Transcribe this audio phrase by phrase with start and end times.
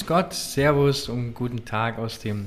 [0.00, 2.46] Grüß Gott, Servus und guten Tag aus dem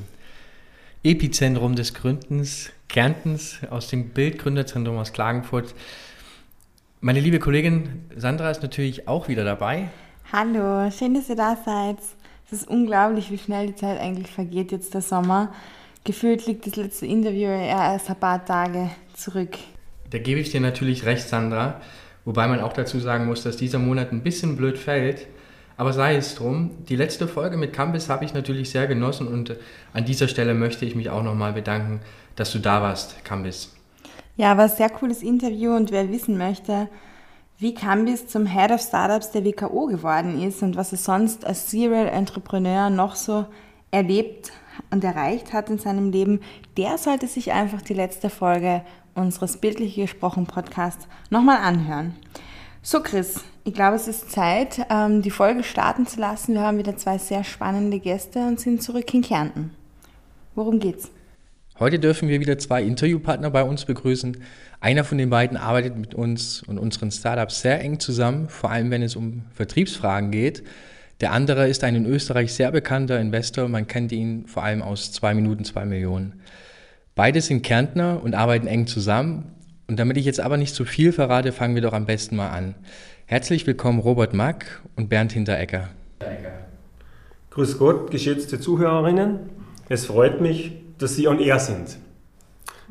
[1.04, 5.76] Epizentrum des Gründens, Kärntens, aus dem Bildgründerzentrum aus Klagenfurt.
[7.00, 9.90] Meine liebe Kollegin Sandra ist natürlich auch wieder dabei.
[10.32, 11.98] Hallo, schön, dass ihr da seid.
[12.48, 15.54] Es ist unglaublich, wie schnell die Zeit eigentlich vergeht, jetzt der Sommer.
[16.06, 19.60] Gefühlt liegt das letzte Interview eher erst ein paar Tage zurück.
[20.10, 21.82] Da gebe ich dir natürlich recht, Sandra.
[22.26, 25.28] Wobei man auch dazu sagen muss, dass dieser Monat ein bisschen blöd fällt.
[25.78, 29.56] Aber sei es drum, die letzte Folge mit Campus habe ich natürlich sehr genossen und
[29.94, 32.02] an dieser Stelle möchte ich mich auch nochmal bedanken,
[32.36, 33.76] dass du da warst, Campus.
[34.36, 36.88] Ja, war ein sehr cooles Interview und wer wissen möchte,
[37.60, 41.70] wie Campus zum Head of Startups der WKO geworden ist und was er sonst als
[41.70, 43.46] Serial Entrepreneur noch so
[43.92, 44.52] erlebt
[44.90, 46.42] und erreicht hat in seinem Leben,
[46.78, 48.82] der sollte sich einfach die letzte Folge
[49.16, 52.16] unseres Bildlich gesprochen Podcasts nochmal anhören.
[52.86, 56.54] So, Chris, ich glaube, es ist Zeit, ähm, die Folge starten zu lassen.
[56.54, 59.72] Wir haben wieder zwei sehr spannende Gäste und sind zurück in Kärnten.
[60.54, 61.10] Worum geht's?
[61.80, 64.36] Heute dürfen wir wieder zwei Interviewpartner bei uns begrüßen.
[64.82, 68.92] Einer von den beiden arbeitet mit uns und unseren Startups sehr eng zusammen, vor allem
[68.92, 70.62] wenn es um Vertriebsfragen geht.
[71.22, 73.70] Der andere ist ein in Österreich sehr bekannter Investor.
[73.70, 76.42] Man kennt ihn vor allem aus zwei Minuten zwei Millionen.
[77.16, 79.53] Beide sind Kärntner und arbeiten eng zusammen.
[79.88, 82.50] Und damit ich jetzt aber nicht zu viel verrate, fangen wir doch am besten mal
[82.50, 82.76] an.
[83.26, 85.90] Herzlich willkommen Robert Mack und Bernd Hinteregger.
[87.50, 89.40] Grüß Gott, geschätzte Zuhörerinnen.
[89.90, 91.98] Es freut mich, dass Sie on air sind.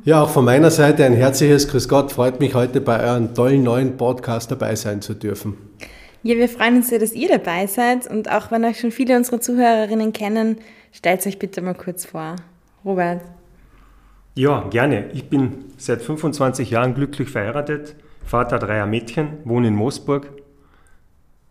[0.05, 2.13] Ja, auch von meiner Seite ein herzliches Grüß Gott.
[2.13, 5.57] Freut mich heute bei eurem tollen neuen Podcast dabei sein zu dürfen.
[6.23, 9.17] Ja, wir freuen uns sehr, dass ihr dabei seid und auch wenn euch schon viele
[9.17, 10.59] unserer Zuhörerinnen kennen,
[10.93, 12.37] stellt euch bitte mal kurz vor.
[12.85, 13.23] Robert.
[14.35, 15.11] Ja, gerne.
[15.13, 20.27] Ich bin seit 25 Jahren glücklich verheiratet, Vater dreier Mädchen, wohne in Moosburg.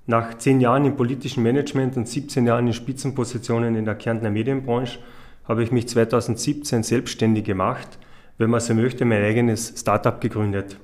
[0.08, 4.98] Nach zehn Jahren im politischen Management und 17 Jahren in Spitzenpositionen in der Kärntner Medienbranche
[5.44, 8.00] habe ich mich 2017 selbstständig gemacht,
[8.40, 10.78] wenn man so möchte, mein eigenes Startup gegründet.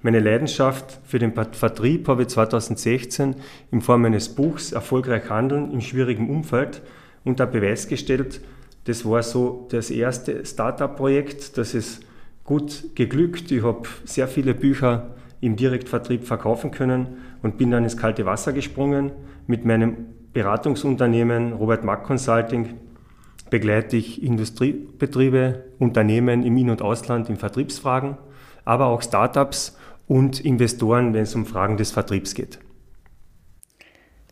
[0.00, 3.34] Meine Leidenschaft für den Vertrieb habe ich 2016
[3.72, 6.82] in Form eines Buchs Erfolgreich handeln im schwierigen Umfeld
[7.24, 8.40] unter Beweis gestellt,
[8.84, 12.02] das war so das erste Startup-Projekt, das ist
[12.44, 13.50] gut geglückt.
[13.50, 18.52] Ich habe sehr viele Bücher im Direktvertrieb verkaufen können und bin dann ins kalte Wasser
[18.52, 19.12] gesprungen.
[19.46, 22.74] Mit meinem Beratungsunternehmen Robert Mack Consulting
[23.50, 28.16] begleite ich Industriebetriebe, Unternehmen im In- und Ausland in Vertriebsfragen,
[28.64, 32.58] aber auch Startups und Investoren, wenn es um Fragen des Vertriebs geht.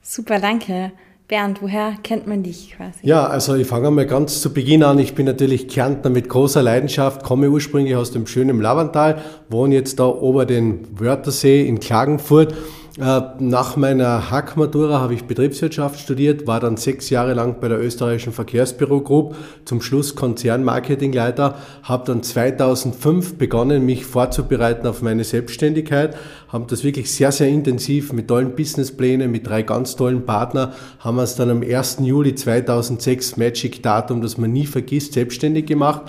[0.03, 0.93] Super, danke.
[1.33, 2.99] Bernd, woher kennt man dich quasi?
[3.05, 4.99] Ja, also ich fange mal ganz zu Beginn an.
[4.99, 9.99] Ich bin natürlich Kärntner mit großer Leidenschaft, komme ursprünglich aus dem schönen Lavantal, wohne jetzt
[9.99, 12.55] da ober den Wörthersee in Klagenfurt
[12.99, 18.35] nach meiner Hackmatura habe ich Betriebswirtschaft studiert, war dann sechs Jahre lang bei der österreichischen
[18.35, 26.17] Verkehrsbüro Group, zum Schluss Konzernmarketingleiter, habe dann 2005 begonnen, mich vorzubereiten auf meine Selbstständigkeit,
[26.49, 31.17] haben das wirklich sehr, sehr intensiv mit tollen Businessplänen, mit drei ganz tollen Partnern, haben
[31.17, 31.99] wir es dann am 1.
[32.03, 36.03] Juli 2006, Magic Datum, das man nie vergisst, selbstständig gemacht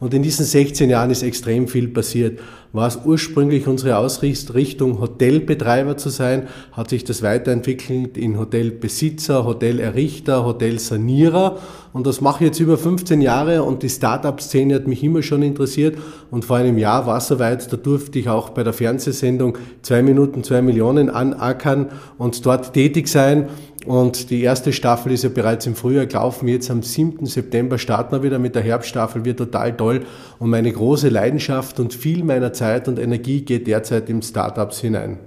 [0.00, 2.40] und in diesen 16 Jahren ist extrem viel passiert.
[2.72, 10.44] War es ursprünglich unsere Ausrichtung, Hotelbetreiber zu sein, hat sich das weiterentwickelt in Hotelbesitzer, Hotelerrichter,
[10.46, 11.58] Hotelsanierer.
[11.92, 15.42] Und das mache ich jetzt über 15 Jahre und die Startup-Szene hat mich immer schon
[15.42, 15.98] interessiert.
[16.30, 20.00] Und vor einem Jahr war es soweit, da durfte ich auch bei der Fernsehsendung zwei
[20.02, 21.88] Minuten, zwei Millionen anackern
[22.18, 23.48] und dort tätig sein.
[23.86, 26.48] Und die erste Staffel ist ja bereits im Frühjahr gelaufen.
[26.48, 27.24] Jetzt am 7.
[27.24, 30.04] September starten wir wieder mit der Herbststaffel, wird total toll.
[30.38, 35.18] Und meine große Leidenschaft und viel meiner Zeit und Energie geht derzeit in Startups hinein.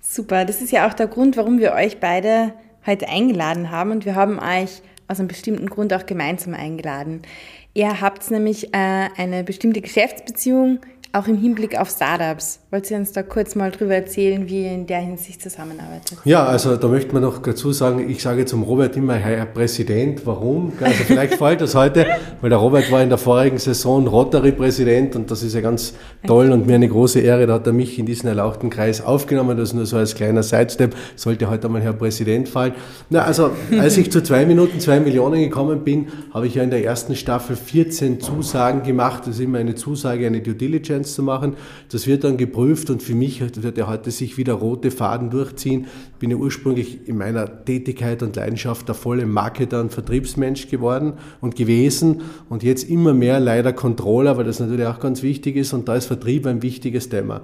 [0.00, 2.54] Super, das ist ja auch der Grund, warum wir euch beide
[2.86, 3.90] heute eingeladen haben.
[3.90, 7.22] Und wir haben euch aus einem bestimmten Grund auch gemeinsam eingeladen.
[7.74, 10.80] Ihr habt nämlich äh, eine bestimmte Geschäftsbeziehung
[11.12, 12.60] auch im Hinblick auf Startups.
[12.70, 16.18] Wollt ihr uns da kurz mal drüber erzählen, wie ihr in der Hinsicht zusammenarbeitet?
[16.24, 20.26] Ja, also da möchte man noch dazu sagen, ich sage zum Robert immer Herr Präsident.
[20.26, 20.72] Warum?
[20.80, 22.06] Also vielleicht fällt das heute,
[22.42, 25.94] weil der Robert war in der vorigen Saison Rotary-Präsident und das ist ja ganz
[26.26, 27.46] toll und mir eine große Ehre.
[27.46, 29.56] Da hat er mich in diesen erlauchten Kreis aufgenommen.
[29.56, 30.94] Das nur so als kleiner Sidestep.
[31.16, 32.74] Sollte heute einmal Herr Präsident fallen.
[33.08, 36.70] Na, also als ich zu zwei Minuten zwei Millionen gekommen bin, habe ich ja in
[36.70, 39.22] der ersten Staffel 14 Zusagen gemacht.
[39.22, 41.54] Das ist immer eine Zusage, eine Due Diligence zu machen.
[41.90, 45.30] Das wird dann geprüft geprüft und für mich wird ja heute sich wieder rote Faden
[45.30, 45.86] durchziehen.
[46.12, 51.14] Ich bin ja ursprünglich in meiner Tätigkeit und Leidenschaft der volle Marketer und Vertriebsmensch geworden
[51.40, 55.72] und gewesen und jetzt immer mehr leider Controller, weil das natürlich auch ganz wichtig ist
[55.72, 57.42] und da ist Vertrieb ein wichtiges Thema.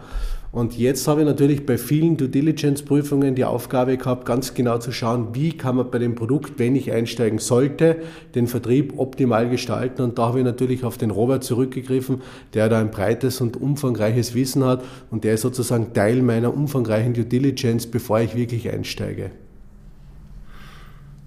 [0.54, 4.78] Und jetzt habe ich natürlich bei vielen Due Diligence Prüfungen die Aufgabe gehabt, ganz genau
[4.78, 7.96] zu schauen, wie kann man bei dem Produkt, wenn ich einsteigen sollte,
[8.36, 10.02] den Vertrieb optimal gestalten.
[10.02, 12.22] Und da habe ich natürlich auf den Robert zurückgegriffen,
[12.54, 17.14] der da ein breites und umfangreiches Wissen hat und der ist sozusagen Teil meiner umfangreichen
[17.14, 19.32] Due Diligence, bevor ich wirklich einsteige.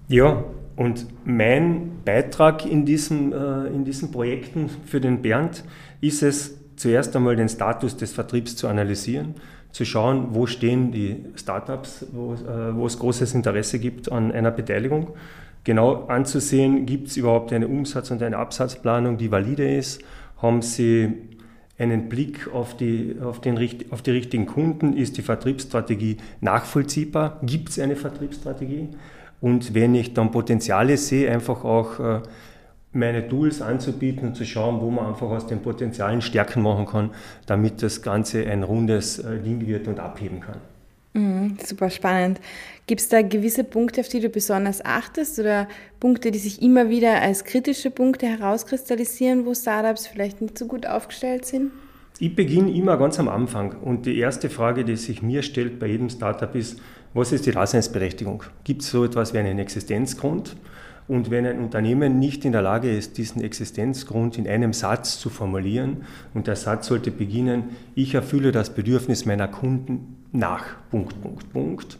[0.08, 0.42] Ja,
[0.74, 5.64] und mein Beitrag in diesen, äh, in diesen Projekten für den Bernd
[6.00, 9.34] ist es, zuerst einmal den Status des Vertriebs zu analysieren,
[9.72, 14.50] zu schauen, wo stehen die Startups, wo, äh, wo es großes Interesse gibt an einer
[14.50, 15.10] Beteiligung.
[15.64, 20.02] Genau anzusehen, gibt es überhaupt eine Umsatz- und eine Absatzplanung, die valide ist?
[20.40, 21.12] Haben sie
[21.78, 23.58] einen Blick auf die, auf, den,
[23.90, 24.94] auf die richtigen Kunden?
[24.94, 27.40] Ist die Vertriebsstrategie nachvollziehbar?
[27.42, 28.88] Gibt es eine Vertriebsstrategie?
[29.40, 32.20] Und wenn ich dann Potenziale sehe, einfach auch äh,
[32.92, 37.10] meine Tools anzubieten und zu schauen, wo man einfach aus den Potenzialen Stärken machen kann,
[37.46, 40.56] damit das Ganze ein rundes äh, Ding wird und abheben kann.
[41.12, 42.40] Mhm, super spannend.
[42.86, 45.68] Gibt es da gewisse Punkte, auf die du besonders achtest oder
[46.00, 50.86] Punkte, die sich immer wieder als kritische Punkte herauskristallisieren, wo Startups vielleicht nicht so gut
[50.86, 51.72] aufgestellt sind?
[52.20, 55.86] Ich beginne immer ganz am Anfang und die erste Frage, die sich mir stellt bei
[55.86, 56.80] jedem Startup ist,
[57.14, 58.42] was ist die Daseinsberechtigung?
[58.64, 60.56] Gibt es so etwas wie einen Existenzgrund?
[61.08, 65.30] Und wenn ein Unternehmen nicht in der Lage ist, diesen Existenzgrund in einem Satz zu
[65.30, 66.02] formulieren,
[66.34, 71.98] und der Satz sollte beginnen, ich erfülle das Bedürfnis meiner Kunden nach, Punkt, Punkt, Punkt,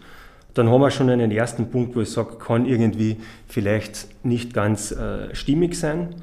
[0.52, 3.16] dann haben wir schon einen ersten Punkt, wo ich sage, kann irgendwie
[3.46, 6.16] vielleicht nicht ganz äh, stimmig sein.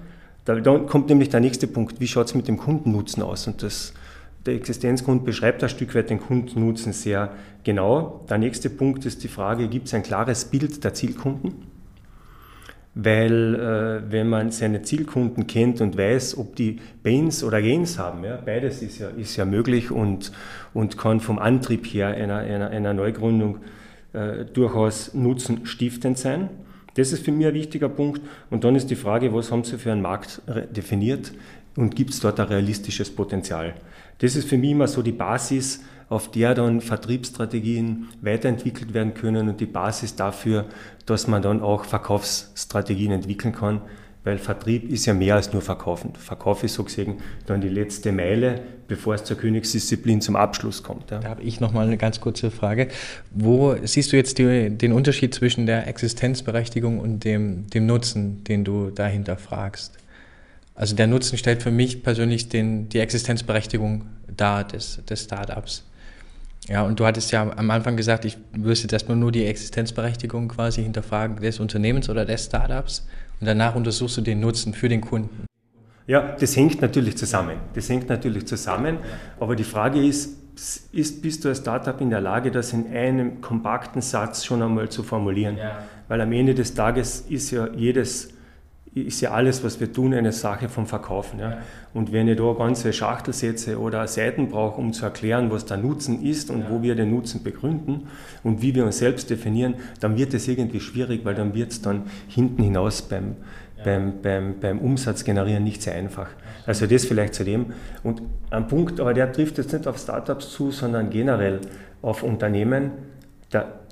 [0.43, 3.47] Da, dann kommt nämlich der nächste Punkt, wie schaut es mit dem Kundennutzen aus?
[3.47, 3.93] Und das,
[4.45, 7.31] der Existenzgrund beschreibt ein Stück weit den Kundennutzen sehr
[7.63, 8.25] genau.
[8.29, 11.74] Der nächste Punkt ist die Frage, gibt es ein klares Bild der Zielkunden?
[12.95, 18.23] Weil äh, wenn man seine Zielkunden kennt und weiß, ob die Pains oder Gains haben,
[18.23, 20.31] ja, beides ist ja, ist ja möglich und,
[20.73, 23.57] und kann vom Antrieb her einer, einer, einer Neugründung
[24.13, 26.49] äh, durchaus nutzenstiftend sein.
[26.93, 28.21] Das ist für mich ein wichtiger Punkt.
[28.49, 31.33] Und dann ist die Frage, was haben Sie für einen Markt definiert
[31.75, 33.73] und gibt es dort ein realistisches Potenzial?
[34.19, 39.49] Das ist für mich immer so die Basis, auf der dann Vertriebsstrategien weiterentwickelt werden können
[39.49, 40.65] und die Basis dafür,
[41.05, 43.81] dass man dann auch Verkaufsstrategien entwickeln kann,
[44.23, 46.13] weil Vertrieb ist ja mehr als nur Verkaufen.
[46.15, 51.11] Verkauf ist so gesehen dann die letzte Meile, bevor es zur Königsdisziplin zum Abschluss kommt.
[51.11, 51.19] Ja.
[51.19, 52.87] Da habe ich nochmal eine ganz kurze Frage.
[53.31, 58.63] Wo siehst du jetzt die, den Unterschied zwischen der Existenzberechtigung und dem, dem Nutzen, den
[58.63, 59.97] du dahinter fragst?
[60.73, 64.05] Also der Nutzen stellt für mich persönlich den, die Existenzberechtigung
[64.35, 65.83] dar des, des Startups.
[66.67, 70.47] Ja, und du hattest ja am Anfang gesagt, ich würde jetzt erstmal nur die Existenzberechtigung
[70.47, 73.07] quasi hinterfragen des Unternehmens oder des Startups
[73.39, 75.45] und danach untersuchst du den Nutzen für den Kunden.
[76.07, 77.57] Ja, das hängt natürlich zusammen.
[77.73, 78.97] Das hängt natürlich zusammen.
[79.39, 80.37] Aber die Frage ist,
[80.91, 84.89] ist bist du als Startup in der Lage, das in einem kompakten Satz schon einmal
[84.89, 85.57] zu formulieren?
[85.57, 85.83] Ja.
[86.07, 88.34] Weil am Ende des Tages ist ja jedes
[88.95, 91.39] ist ja alles, was wir tun, eine Sache vom Verkaufen.
[91.39, 91.57] Ja.
[91.93, 96.23] Und wenn ich da ganze Schachtelsätze oder Seiten brauche, um zu erklären, was der Nutzen
[96.23, 96.69] ist und ja.
[96.69, 98.07] wo wir den Nutzen begründen
[98.43, 101.81] und wie wir uns selbst definieren, dann wird es irgendwie schwierig, weil dann wird es
[101.81, 103.35] dann hinten hinaus beim,
[103.77, 103.83] ja.
[103.83, 106.29] beim, beim, beim Umsatz generieren nicht sehr einfach.
[106.65, 107.73] Also das vielleicht zu dem.
[108.01, 111.59] Und ein Punkt, aber der trifft jetzt nicht auf Startups zu, sondern generell
[112.01, 112.91] auf Unternehmen,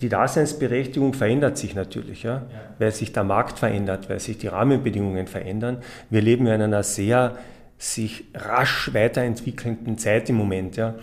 [0.02, 2.34] die Daseinsberechtigung verändert sich natürlich, ja?
[2.34, 2.44] ja?
[2.80, 5.78] weil sich der Markt verändert, weil sich die Rahmenbedingungen verändern.
[6.10, 7.38] Wir leben ja in einer sehr
[7.78, 10.76] sich rasch weiterentwickelnden Zeit im Moment.
[10.76, 10.96] Ja?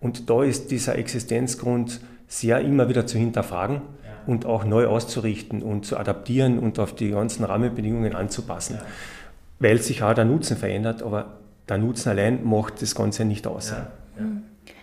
[0.00, 4.10] Und da ist dieser Existenzgrund sehr immer wieder zu hinterfragen ja.
[4.26, 8.86] und auch neu auszurichten und zu adaptieren und auf die ganzen Rahmenbedingungen anzupassen, ja.
[9.58, 11.34] weil sich auch der Nutzen verändert, aber
[11.68, 13.70] der Nutzen allein macht das Ganze nicht aus.
[13.70, 13.88] Ja.
[14.18, 14.26] Ja,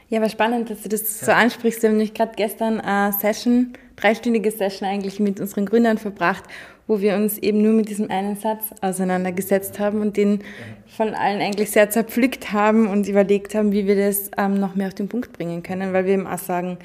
[0.09, 1.81] war spannend, dass du das so ansprichst.
[1.81, 6.43] Wir haben nämlich gerade gestern eine Session, dreistündige Session eigentlich mit unseren Gründern verbracht,
[6.87, 10.43] wo wir uns eben nur mit diesem einen Satz auseinandergesetzt haben und den
[10.87, 14.87] von allen eigentlich sehr zerpflückt haben und überlegt haben, wie wir das ähm, noch mehr
[14.87, 16.77] auf den Punkt bringen können, weil wir eben auch sagen,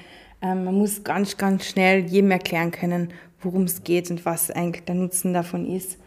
[0.42, 4.84] ähm, man muss ganz, ganz schnell jedem erklären können, worum es geht und was eigentlich
[4.84, 5.98] der Nutzen davon ist.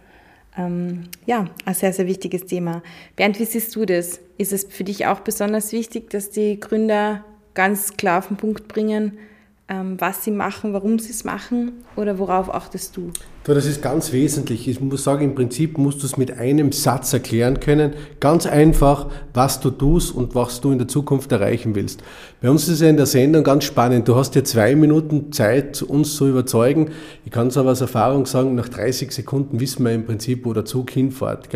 [0.57, 2.83] Ähm, ja, ein sehr, sehr wichtiges Thema.
[3.15, 4.19] Bernd, wie siehst du das?
[4.37, 7.23] Ist es für dich auch besonders wichtig, dass die Gründer
[7.53, 9.17] ganz klar auf den Punkt bringen,
[9.69, 13.11] ähm, was sie machen, warum sie es machen oder worauf achtest du?
[13.53, 14.67] Das ist ganz wesentlich.
[14.67, 17.93] Ich muss sagen, im Prinzip musst du es mit einem Satz erklären können.
[18.19, 22.01] Ganz einfach, was du tust und was du in der Zukunft erreichen willst.
[22.41, 24.07] Bei uns ist es ja in der Sendung ganz spannend.
[24.07, 26.89] Du hast ja zwei Minuten Zeit, uns zu überzeugen.
[27.23, 30.51] Ich kann es aber aus Erfahrung sagen, nach 30 Sekunden wissen wir im Prinzip, wo
[30.53, 31.47] der Zug hinfährt.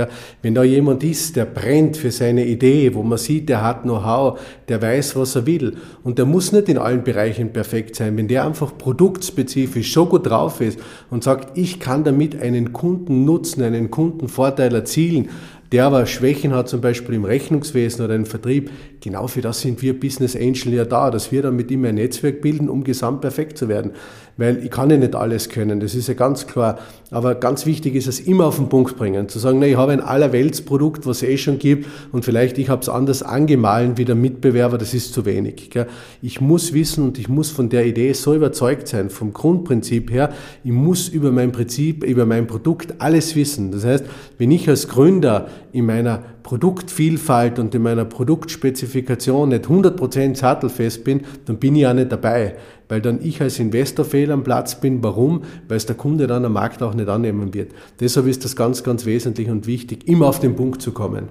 [0.43, 4.39] Wenn da jemand ist, der brennt für seine Idee, wo man sieht, der hat Know-how,
[4.67, 8.15] der weiß, was er will und der muss nicht in allen Bereichen perfekt sein.
[8.15, 10.79] Wenn der einfach produktspezifisch so gut drauf ist
[11.09, 15.29] und sagt, ich kann damit einen Kunden nutzen, einen Kundenvorteil erzielen,
[15.71, 18.71] der aber Schwächen hat, zum Beispiel im Rechnungswesen oder im Vertrieb,
[19.01, 21.95] genau für das sind wir Business Angel ja da, dass wir dann mit ihm ein
[21.95, 23.91] Netzwerk bilden, um gesamt perfekt zu werden.
[24.37, 26.79] Weil ich kann ja nicht alles können, das ist ja ganz klar.
[27.11, 29.91] Aber ganz wichtig ist es immer auf den Punkt bringen, zu sagen, na, ich habe
[29.91, 34.05] ein Allerweltsprodukt, was es eh schon gibt und vielleicht ich habe es anders angemahlen wie
[34.05, 35.69] der Mitbewerber, das ist zu wenig.
[35.71, 35.87] Gell?
[36.21, 40.31] Ich muss wissen und ich muss von der Idee so überzeugt sein, vom Grundprinzip her,
[40.63, 43.71] ich muss über mein Prinzip, über mein Produkt alles wissen.
[43.71, 44.05] Das heißt,
[44.37, 51.21] wenn ich als Gründer in meiner Produktvielfalt und in meiner Produktspezifikation nicht 100% sattelfest bin,
[51.45, 52.55] dann bin ich ja nicht dabei,
[52.87, 55.03] weil dann ich als Investor fehl am Platz bin.
[55.03, 55.43] Warum?
[55.67, 57.71] Weil es der Kunde dann am Markt auch nicht annehmen wird.
[57.99, 61.29] Deshalb ist das ganz, ganz wesentlich und wichtig, immer auf den Punkt zu kommen.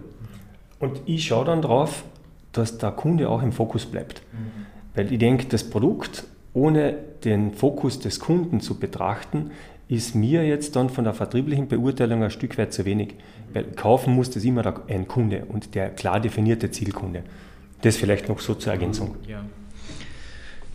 [0.79, 2.05] Und ich schaue dann drauf,
[2.53, 4.23] dass der Kunde auch im Fokus bleibt.
[4.33, 4.67] Mhm.
[4.95, 6.95] Weil ich denke, das Produkt ohne
[7.25, 9.51] den Fokus des Kunden zu betrachten,
[9.89, 13.15] ist mir jetzt dann von der vertrieblichen Beurteilung ein Stück weit zu wenig.
[13.53, 17.23] Weil kaufen muss das immer ein Kunde und der klar definierte Zielkunde.
[17.83, 19.17] Das vielleicht noch so zur Ergänzung.
[19.27, 19.45] Ja.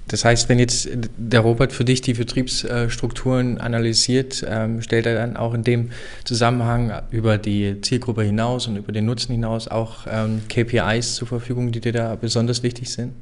[0.07, 5.37] Das heißt, wenn jetzt der Robert für dich die Vertriebsstrukturen analysiert, ähm, stellt er dann
[5.37, 5.91] auch in dem
[6.25, 11.71] Zusammenhang über die Zielgruppe hinaus und über den Nutzen hinaus auch ähm, KPIs zur Verfügung,
[11.71, 13.13] die dir da besonders wichtig sind?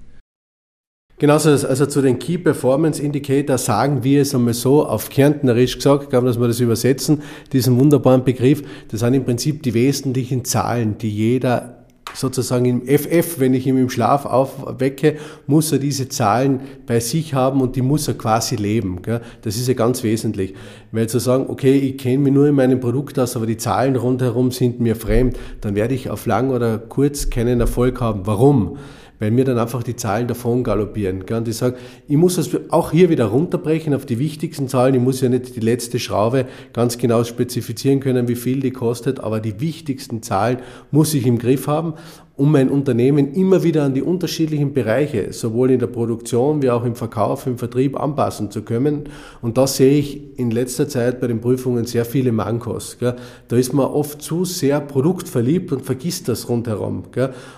[1.22, 6.12] Genauso, also zu den Key Performance Indicator sagen wir es einmal so, auf Kärntnerisch gesagt,
[6.12, 7.22] dass wir das übersetzen,
[7.54, 11.86] diesen wunderbaren Begriff, das sind im Prinzip die wesentlichen Zahlen, die jeder
[12.16, 17.36] sozusagen im FF, wenn ich ihn im Schlaf aufwecke, muss er diese Zahlen bei sich
[17.36, 19.04] haben und die muss er quasi leben.
[19.04, 19.22] Gell?
[19.44, 20.56] Das ist ja ganz wesentlich.
[20.92, 23.96] Weil zu sagen, okay, ich kenne mich nur in meinem Produkt aus, aber die Zahlen
[23.96, 28.22] rundherum sind mir fremd, dann werde ich auf lang oder kurz keinen Erfolg haben.
[28.26, 28.80] Warum?
[29.22, 31.22] Weil mir dann einfach die Zahlen davon galoppieren.
[31.22, 34.96] Und ich sage, ich muss es auch hier wieder runterbrechen auf die wichtigsten Zahlen.
[34.96, 39.20] Ich muss ja nicht die letzte Schraube ganz genau spezifizieren können, wie viel die kostet,
[39.20, 40.58] aber die wichtigsten Zahlen
[40.90, 41.94] muss ich im Griff haben
[42.42, 46.84] um mein Unternehmen immer wieder an die unterschiedlichen Bereiche, sowohl in der Produktion wie auch
[46.84, 49.04] im Verkauf, im Vertrieb anpassen zu können.
[49.44, 52.98] Und da sehe ich in letzter Zeit bei den Prüfungen sehr viele Mankos.
[53.00, 57.04] Da ist man oft zu sehr produktverliebt und vergisst das rundherum.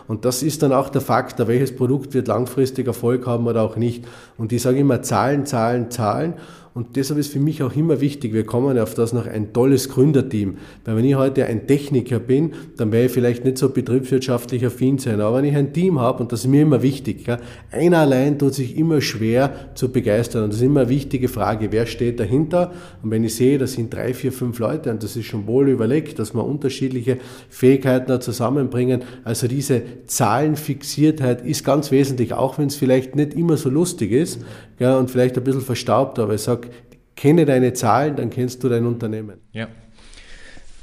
[0.10, 3.78] Und das ist dann auch der Faktor, welches Produkt wird langfristig Erfolg haben oder auch
[3.78, 4.04] nicht.
[4.38, 6.34] Und ich sage immer Zahlen, Zahlen, Zahlen.
[6.76, 9.90] Und deshalb ist für mich auch immer wichtig, wir kommen auf das noch ein tolles
[9.90, 10.58] Gründerteam.
[10.86, 14.98] Weil wenn ich heute ein Techniker bin, dann werde ich vielleicht nicht so betriebswirtschaftlich affin
[14.98, 15.22] sein.
[15.22, 17.38] Aber wenn ich ein Team habe, und das ist mir immer wichtig, ja,
[17.72, 20.46] einer allein tut sich immer schwer zu begeistern.
[20.46, 22.74] Und das ist immer eine wichtige Frage, wer steht dahinter?
[23.04, 25.70] Und wenn ich sehe, das sind drei, vier, fünf Leute, und das ist schon wohl
[25.70, 29.04] überlegt, dass wir unterschiedliche Fähigkeiten zusammenbringen.
[29.24, 34.40] Also diese Zahlenfixiertheit ist ganz wesentlich, auch wenn es vielleicht nicht immer so lustig ist
[34.80, 36.70] ja, und vielleicht ein bisschen verstaubt, aber ich sage,
[37.16, 39.40] kenne deine Zahlen, dann kennst du dein Unternehmen.
[39.52, 39.68] Ja.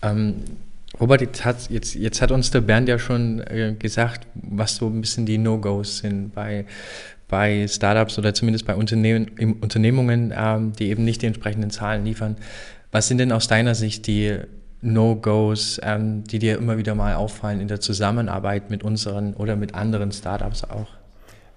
[0.02, 0.36] Ähm,
[1.00, 4.86] Robert, jetzt hat, jetzt, jetzt hat uns der Bernd ja schon äh, gesagt, was so
[4.86, 6.66] ein bisschen die No-Gos sind bei,
[7.28, 9.28] bei Startups oder zumindest bei Unternehmen,
[9.60, 12.36] Unternehmungen, ähm, die eben nicht die entsprechenden Zahlen liefern.
[12.92, 14.36] Was sind denn aus deiner Sicht die
[14.82, 19.74] No-Gos, ähm, die dir immer wieder mal auffallen in der Zusammenarbeit mit unseren oder mit
[19.74, 20.88] anderen Startups auch?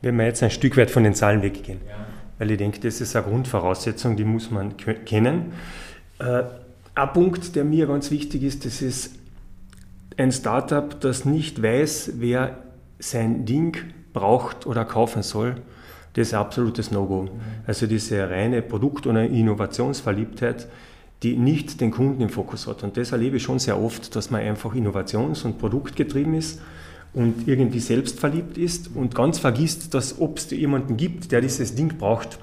[0.02, 1.80] Wenn wir jetzt ein Stück weit von den Zahlen weggehen.
[1.88, 5.54] Ja weil ich denke, das ist eine Grundvoraussetzung, die muss man kennen.
[6.20, 6.44] Äh,
[6.94, 9.16] ein Punkt, der mir ganz wichtig ist, das ist
[10.18, 12.58] ein Startup, das nicht weiß, wer
[13.00, 13.78] sein Ding
[14.12, 15.56] braucht oder kaufen soll.
[16.16, 17.30] Das ist ein absolutes No-Go.
[17.66, 20.68] Also diese reine Produkt- oder Innovationsverliebtheit,
[21.24, 22.84] die nicht den Kunden im Fokus hat.
[22.84, 26.60] Und das erlebe ich schon sehr oft, dass man einfach innovations- und produktgetrieben ist
[27.14, 31.98] und irgendwie selbstverliebt ist und ganz vergisst, dass ob es jemanden gibt, der dieses Ding
[31.98, 32.40] braucht.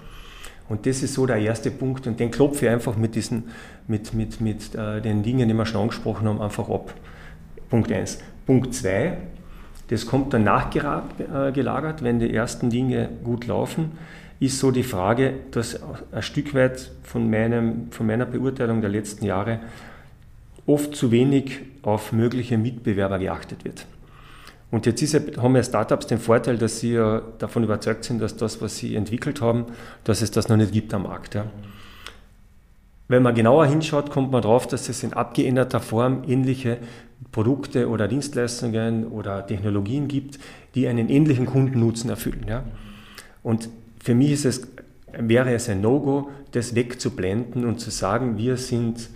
[0.69, 3.45] Und das ist so der erste Punkt und den klopfe ich einfach mit, diesen,
[3.89, 6.95] mit, mit, mit äh, den Dingen, die wir schon angesprochen haben, einfach ab.
[7.69, 8.19] Punkt 1.
[8.47, 9.17] Punkt 2,
[9.89, 13.93] das kommt dann nachgelagert, wenn die ersten Dinge gut laufen,
[14.39, 15.81] ist so die Frage, dass
[16.13, 19.59] ein Stück weit von, meinem, von meiner Beurteilung der letzten Jahre
[20.67, 23.87] oft zu wenig auf mögliche Mitbewerber geachtet wird.
[24.71, 28.37] Und jetzt ist haben ja Startups den Vorteil, dass sie ja davon überzeugt sind, dass
[28.37, 29.67] das, was sie entwickelt haben,
[30.05, 31.35] dass es das noch nicht gibt am Markt.
[31.35, 31.47] Ja.
[33.09, 36.79] Wenn man genauer hinschaut, kommt man darauf, dass es in abgeänderter Form ähnliche
[37.33, 40.39] Produkte oder Dienstleistungen oder Technologien gibt,
[40.77, 42.47] die einen ähnlichen Kundennutzen erfüllen.
[42.49, 42.63] Ja.
[43.43, 43.69] Und
[44.01, 44.69] für mich es,
[45.13, 49.11] wäre es ein No-Go, das wegzublenden und zu sagen, wir sind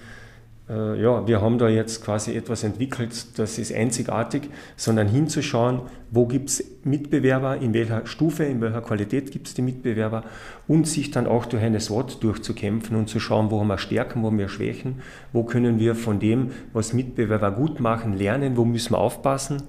[0.69, 6.27] äh, ja, wir haben da jetzt quasi etwas entwickelt, das ist einzigartig, sondern hinzuschauen, wo
[6.27, 10.25] gibt es Mitbewerber, in welcher Stufe, in welcher Qualität gibt es die Mitbewerber
[10.67, 14.23] und sich dann auch durch eine SWOT durchzukämpfen und zu schauen, wo haben wir Stärken,
[14.23, 15.03] wo haben wir Schwächen,
[15.33, 19.65] wo können wir von dem, was Mitbewerber gut machen, lernen, wo müssen wir aufpassen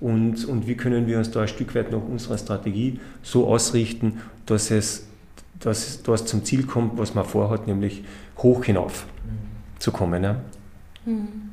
[0.00, 4.20] und, und wie können wir uns da ein Stück weit noch unsere Strategie so ausrichten,
[4.44, 5.08] dass es
[5.60, 8.04] dass das zum Ziel kommt, was man vorhat, nämlich
[8.36, 9.06] hoch hinauf
[9.84, 10.24] zu kommen.
[10.24, 10.36] Ja.
[11.04, 11.50] Hm.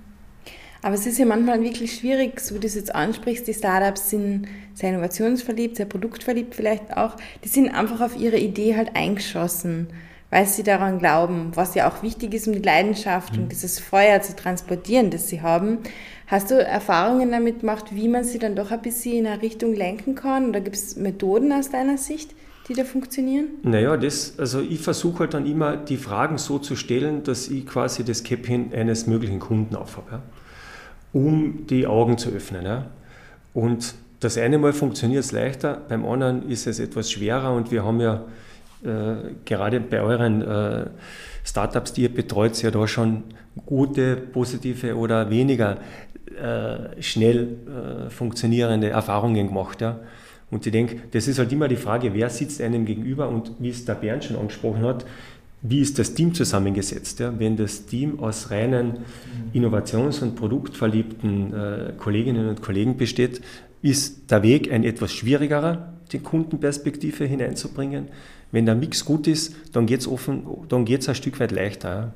[0.82, 4.10] Aber es ist ja manchmal wirklich schwierig, so wie du es jetzt ansprichst, die Startups
[4.10, 9.88] sind sehr innovationsverliebt, sehr produktverliebt vielleicht auch, die sind einfach auf ihre Idee halt eingeschossen,
[10.32, 13.44] weil sie daran glauben, was ja auch wichtig ist, um die Leidenschaft mhm.
[13.44, 15.80] und dieses Feuer zu transportieren, das sie haben.
[16.26, 19.76] Hast du Erfahrungen damit gemacht, wie man sie dann doch ein bisschen in eine Richtung
[19.76, 20.50] lenken kann?
[20.50, 22.34] Oder gibt es Methoden aus deiner Sicht?
[22.72, 23.48] Die da funktionieren?
[23.64, 27.66] Naja, das, also ich versuche halt dann immer die Fragen so zu stellen, dass ich
[27.66, 30.22] quasi das Käppchen eines möglichen Kunden aufhabe, ja,
[31.14, 32.66] um die Augen zu öffnen.
[32.66, 32.86] Ja.
[33.54, 37.84] Und das eine Mal funktioniert es leichter, beim anderen ist es etwas schwerer und wir
[37.84, 38.24] haben ja
[38.84, 40.86] äh, gerade bei euren äh,
[41.44, 43.24] Startups, die ihr betreut, ja da schon
[43.66, 45.78] gute, positive oder weniger
[46.40, 49.82] äh, schnell äh, funktionierende Erfahrungen gemacht.
[49.82, 50.00] Ja.
[50.52, 53.70] Und ich denke, das ist halt immer die Frage, wer sitzt einem gegenüber und wie
[53.70, 55.06] es der Bernd schon angesprochen hat,
[55.64, 57.20] wie ist das Team zusammengesetzt?
[57.20, 57.34] Ja?
[57.38, 59.00] Wenn das Team aus reinen
[59.54, 63.42] innovations- und produktverliebten äh, Kolleginnen und Kollegen besteht,
[63.82, 68.10] ist der Weg ein etwas schwierigerer, die Kundenperspektive hineinzubringen.
[68.52, 70.10] Wenn der Mix gut ist, dann geht es
[70.68, 71.90] dann ein Stück weit leichter.
[71.90, 72.14] Ja?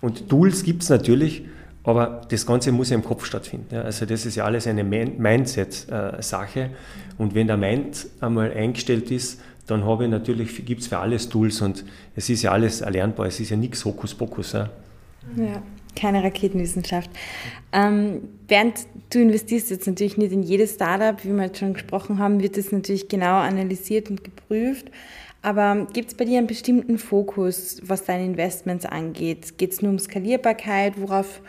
[0.00, 1.44] Und Tools gibt es natürlich,
[1.84, 3.74] aber das Ganze muss ja im Kopf stattfinden.
[3.74, 3.82] Ja.
[3.82, 6.70] Also das ist ja alles eine Mindset-Sache.
[7.18, 11.28] Und wenn der Mind einmal eingestellt ist, dann habe ich natürlich, gibt es für alles
[11.28, 11.84] Tools und
[12.16, 13.26] es ist ja alles erlernbar.
[13.26, 14.52] Es ist ja nichts Hokuspokus.
[14.52, 14.70] Ja.
[15.36, 15.62] ja,
[15.96, 17.10] keine Raketenwissenschaft.
[17.72, 18.74] Ähm, Bernd,
[19.10, 22.56] du investierst jetzt natürlich nicht in jedes Startup, wie wir jetzt schon gesprochen haben, wird
[22.56, 24.90] das natürlich genau analysiert und geprüft.
[25.42, 29.58] Aber gibt es bei dir einen bestimmten Fokus, was deine Investments angeht?
[29.58, 30.94] Geht es nur um Skalierbarkeit?
[31.00, 31.40] Worauf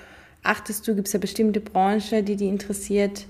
[0.43, 0.95] achtest du?
[0.95, 3.25] Gibt es eine bestimmte Branche, die dich interessiert?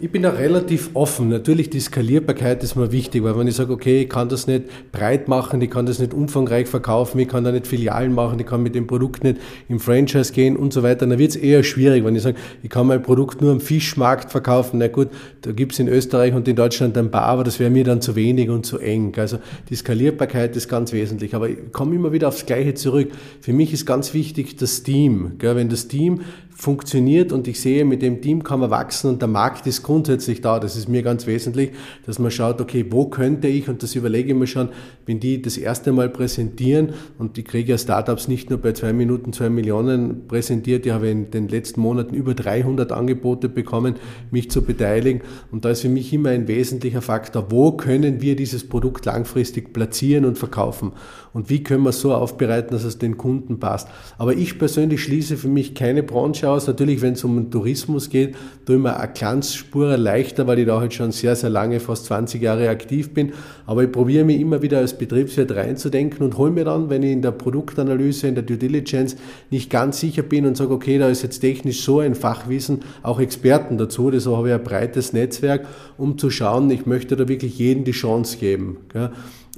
[0.00, 1.28] Ich bin da relativ offen.
[1.28, 4.92] Natürlich die Skalierbarkeit ist mir wichtig, weil wenn ich sage, okay, ich kann das nicht
[4.92, 8.46] breit machen, ich kann das nicht umfangreich verkaufen, ich kann da nicht Filialen machen, ich
[8.46, 11.64] kann mit dem Produkt nicht im Franchise gehen und so weiter, dann wird es eher
[11.64, 12.04] schwierig.
[12.04, 15.08] Wenn ich sage, ich kann mein Produkt nur am Fischmarkt verkaufen, na gut,
[15.40, 18.00] da gibt es in Österreich und in Deutschland ein paar, aber das wäre mir dann
[18.00, 19.12] zu wenig und zu eng.
[19.16, 21.34] Also die Skalierbarkeit ist ganz wesentlich.
[21.34, 23.10] Aber ich komme immer wieder aufs Gleiche zurück.
[23.40, 25.32] Für mich ist ganz wichtig das Team.
[25.40, 26.20] Wenn das Team
[26.58, 30.40] funktioniert und ich sehe, mit dem Team kann man wachsen und der Markt ist grundsätzlich
[30.40, 30.58] da.
[30.58, 31.70] Das ist mir ganz wesentlich,
[32.04, 34.70] dass man schaut, okay, wo könnte ich, und das überlege ich mir schon,
[35.06, 38.92] wenn die das erste Mal präsentieren und ich kriege ja Startups nicht nur bei zwei
[38.92, 43.94] Minuten zwei Millionen präsentiert, ich habe in den letzten Monaten über 300 Angebote bekommen,
[44.32, 45.20] mich zu beteiligen
[45.52, 49.72] und da ist für mich immer ein wesentlicher Faktor, wo können wir dieses Produkt langfristig
[49.72, 50.90] platzieren und verkaufen
[51.32, 53.88] und wie können wir es so aufbereiten, dass es den Kunden passt.
[54.18, 56.66] Aber ich persönlich schließe für mich keine Branche aus.
[56.66, 58.34] Natürlich, wenn es um Tourismus geht,
[58.66, 62.06] tue ich mir eine Glanzspur leichter, weil ich da halt schon sehr, sehr lange, fast
[62.06, 63.32] 20 Jahre aktiv bin.
[63.66, 67.12] Aber ich probiere mich immer wieder als Betriebswirt reinzudenken und hole mir dann, wenn ich
[67.12, 69.16] in der Produktanalyse, in der Due Diligence
[69.50, 73.20] nicht ganz sicher bin und sage, okay, da ist jetzt technisch so ein Fachwissen, auch
[73.20, 77.58] Experten dazu, das habe ich ein breites Netzwerk, um zu schauen, ich möchte da wirklich
[77.58, 78.78] jedem die Chance geben.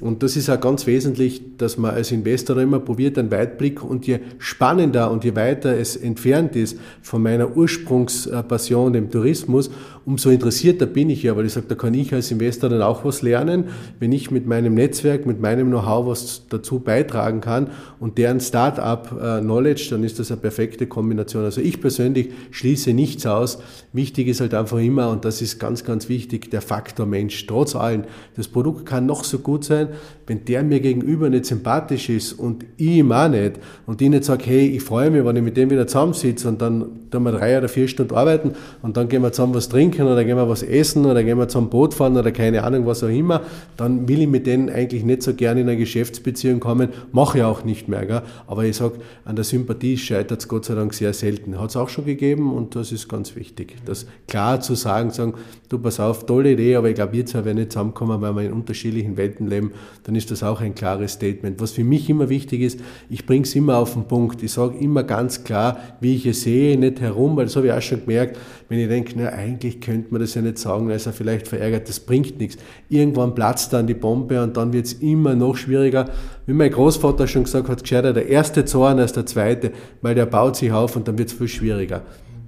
[0.01, 4.07] Und das ist auch ganz wesentlich, dass man als Investor immer probiert, einen Weitblick und
[4.07, 9.71] je spannender und je weiter es entfernt ist von meiner Ursprungspassion, dem Tourismus,
[10.07, 13.05] umso interessierter bin ich ja, weil ich sage, da kann ich als Investor dann auch
[13.05, 13.65] was lernen,
[13.99, 19.89] wenn ich mit meinem Netzwerk, mit meinem Know-how was dazu beitragen kann und deren Start-up-Knowledge,
[19.91, 21.45] dann ist das eine perfekte Kombination.
[21.45, 23.59] Also ich persönlich schließe nichts aus.
[23.93, 27.47] Wichtig ist halt einfach immer, und das ist ganz, ganz wichtig, der Faktor Mensch.
[27.47, 28.05] Trotz allem,
[28.37, 29.90] das Produkt kann noch so gut sein,
[30.27, 34.25] wenn der mir gegenüber nicht sympathisch ist und ich ihm auch nicht und ich nicht
[34.25, 37.33] sage, hey, ich freue mich, wenn ich mit dem wieder zusammensitze und dann tun wir
[37.33, 40.49] drei oder vier Stunden arbeiten und dann gehen wir zusammen was trinken oder gehen wir
[40.49, 43.43] was essen oder gehen wir zum Boot fahren oder keine Ahnung, was auch immer,
[43.77, 47.45] dann will ich mit denen eigentlich nicht so gerne in eine Geschäftsbeziehung kommen, mache ich
[47.45, 48.07] auch nicht mehr.
[48.07, 48.23] Gell?
[48.47, 51.59] Aber ich sage, an der Sympathie scheitert es Gott sei Dank sehr selten.
[51.61, 53.77] Hat es auch schon gegeben und das ist ganz wichtig.
[53.85, 55.35] Das klar zu sagen, sagen,
[55.69, 58.43] du pass auf, tolle Idee, aber ich glaube, wir zwei werden nicht zusammenkommen, weil wir
[58.43, 59.73] in unterschiedlichen Welten leben,
[60.05, 61.61] dann ist das auch ein klares Statement.
[61.61, 64.43] Was für mich immer wichtig ist, ich bringe es immer auf den Punkt.
[64.43, 67.73] Ich sage immer ganz klar, wie ich es sehe, nicht herum, weil das habe ich
[67.73, 68.39] auch schon gemerkt,
[68.69, 71.49] wenn ich denke, na, eigentlich könnte man das ja nicht sagen, dann ist er vielleicht
[71.49, 72.57] verärgert, das bringt nichts.
[72.89, 76.09] Irgendwann platzt dann die Bombe und dann wird es immer noch schwieriger.
[76.47, 80.27] Wie mein Großvater schon gesagt hat, gescheiter der erste Zorn als der zweite, weil der
[80.27, 82.03] baut sich auf und dann wird es viel schwieriger.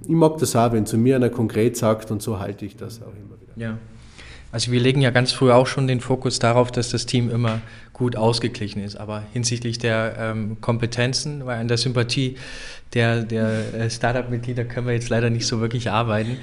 [0.05, 3.01] Ich mag das auch, wenn zu mir einer konkret sagt und so halte ich das
[3.01, 3.53] auch immer wieder.
[3.55, 3.77] Ja.
[4.53, 7.59] Also wir legen ja ganz früh auch schon den Fokus darauf, dass das Team immer
[7.91, 8.95] gut ausgeglichen ist.
[8.95, 12.37] Aber hinsichtlich der ähm, Kompetenzen, weil an der Sympathie
[12.93, 16.37] der, der äh, Startup-Mitglieder können wir jetzt leider nicht so wirklich arbeiten.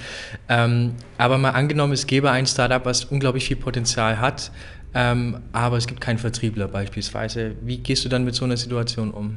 [0.49, 4.51] Ähm, aber mal angenommen, es gäbe ein Startup, was unglaublich viel Potenzial hat,
[4.92, 7.55] ähm, aber es gibt keinen Vertriebler beispielsweise.
[7.61, 9.37] Wie gehst du dann mit so einer Situation um?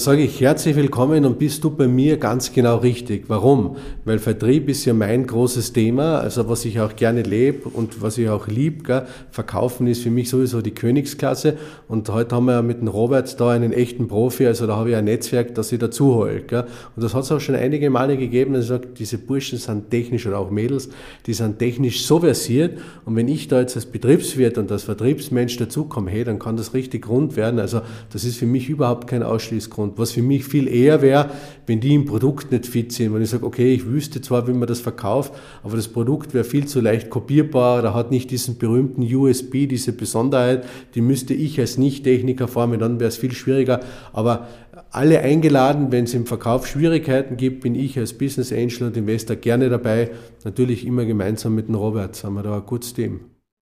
[0.00, 3.24] Sage ich herzlich willkommen und bist du bei mir ganz genau richtig.
[3.28, 3.76] Warum?
[4.06, 8.16] Weil Vertrieb ist ja mein großes Thema, also was ich auch gerne lebe und was
[8.16, 9.06] ich auch liebe.
[9.30, 13.38] Verkaufen ist für mich sowieso die Königsklasse und heute haben wir ja mit dem Robert
[13.38, 16.40] da einen echten Profi, also da habe ich ein Netzwerk, das ich dazu hole.
[16.40, 19.90] Und das hat es auch schon einige Male gegeben, dass ich sage, diese Burschen sind
[19.90, 20.88] technisch oder auch Mädels,
[21.26, 25.58] die sind technisch so versiert und wenn ich da jetzt als Betriebswirt und als Vertriebsmensch
[25.58, 27.60] dazukomme, hey, dann kann das richtig rund werden.
[27.60, 29.89] Also das ist für mich überhaupt kein Ausschließgrund.
[29.90, 31.30] Und was für mich viel eher wäre,
[31.66, 34.52] wenn die im Produkt nicht fit sind, wenn ich sage, okay, ich wüsste zwar, wie
[34.52, 35.32] man das verkauft,
[35.64, 39.92] aber das Produkt wäre viel zu leicht kopierbar oder hat nicht diesen berühmten USB, diese
[39.92, 43.80] Besonderheit, die müsste ich als Nicht-Techniker formen, dann wäre es viel schwieriger.
[44.12, 44.46] Aber
[44.90, 49.36] alle eingeladen, wenn es im Verkauf Schwierigkeiten gibt, bin ich als Business Angel und Investor
[49.36, 50.10] gerne dabei.
[50.44, 53.20] Natürlich immer gemeinsam mit dem Robert, haben wir da ein gutes Team.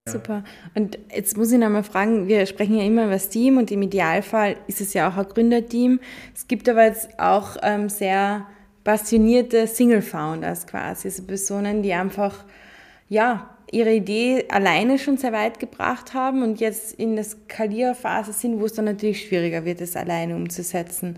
[0.08, 0.44] Super.
[0.74, 3.70] Und jetzt muss ich noch mal fragen, wir sprechen ja immer über das Team und
[3.70, 6.00] im Idealfall ist es ja auch ein Gründerteam.
[6.34, 8.46] Es gibt aber jetzt auch ähm, sehr
[8.84, 12.44] passionierte Single-Founders quasi, also Personen, die einfach,
[13.08, 18.60] ja, ihre Idee alleine schon sehr weit gebracht haben und jetzt in der Skalierphase sind,
[18.60, 21.16] wo es dann natürlich schwieriger wird, es alleine umzusetzen.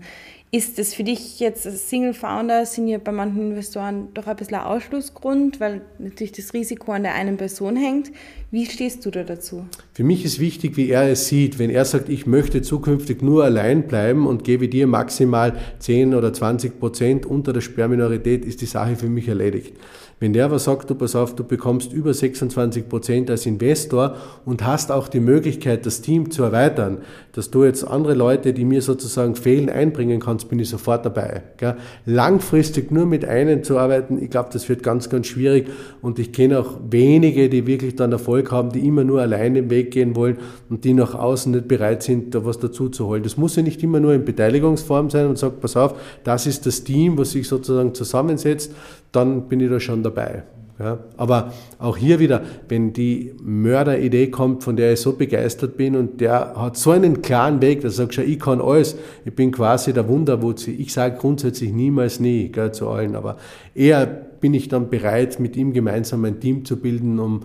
[0.53, 4.35] Ist das für dich jetzt als Single Founder, sind ja bei manchen Investoren doch ein
[4.35, 8.11] bisschen ein Ausschlussgrund, weil natürlich das Risiko an der einen Person hängt.
[8.51, 9.65] Wie stehst du da dazu?
[9.93, 11.57] Für mich ist wichtig, wie er es sieht.
[11.57, 16.33] Wenn er sagt, ich möchte zukünftig nur allein bleiben und gebe dir maximal 10 oder
[16.33, 19.77] 20 Prozent unter der Sperrminorität, ist die Sache für mich erledigt.
[20.21, 24.63] Wenn der aber sagt, du pass auf, du bekommst über 26 Prozent als Investor und
[24.63, 26.99] hast auch die Möglichkeit, das Team zu erweitern,
[27.33, 31.43] dass du jetzt andere Leute, die mir sozusagen fehlen, einbringen kannst, bin ich sofort dabei.
[31.57, 31.75] Gell?
[32.05, 35.67] Langfristig nur mit einem zu arbeiten, ich glaube, das wird ganz, ganz schwierig
[36.01, 39.69] und ich kenne auch wenige, die wirklich dann Erfolg haben, die immer nur alleine den
[39.69, 40.37] Weg gehen wollen
[40.69, 43.23] und die nach außen nicht bereit sind, da was dazu zu holen.
[43.23, 46.65] Das muss ja nicht immer nur in Beteiligungsform sein und sagt, pass auf, das ist
[46.65, 48.73] das Team, was sich sozusagen zusammensetzt,
[49.11, 50.43] dann bin ich da schon dabei.
[50.79, 55.95] Ja, aber auch hier wieder, wenn die Mörderidee kommt, von der ich so begeistert bin
[55.95, 59.51] und der hat so einen klaren Weg, dass er sagt, ich kann alles, ich bin
[59.51, 60.71] quasi der Wunderwutzi.
[60.71, 63.37] Ich sage grundsätzlich niemals nie gell, zu allen, aber
[63.75, 67.43] eher bin ich dann bereit, mit ihm gemeinsam ein Team zu bilden, um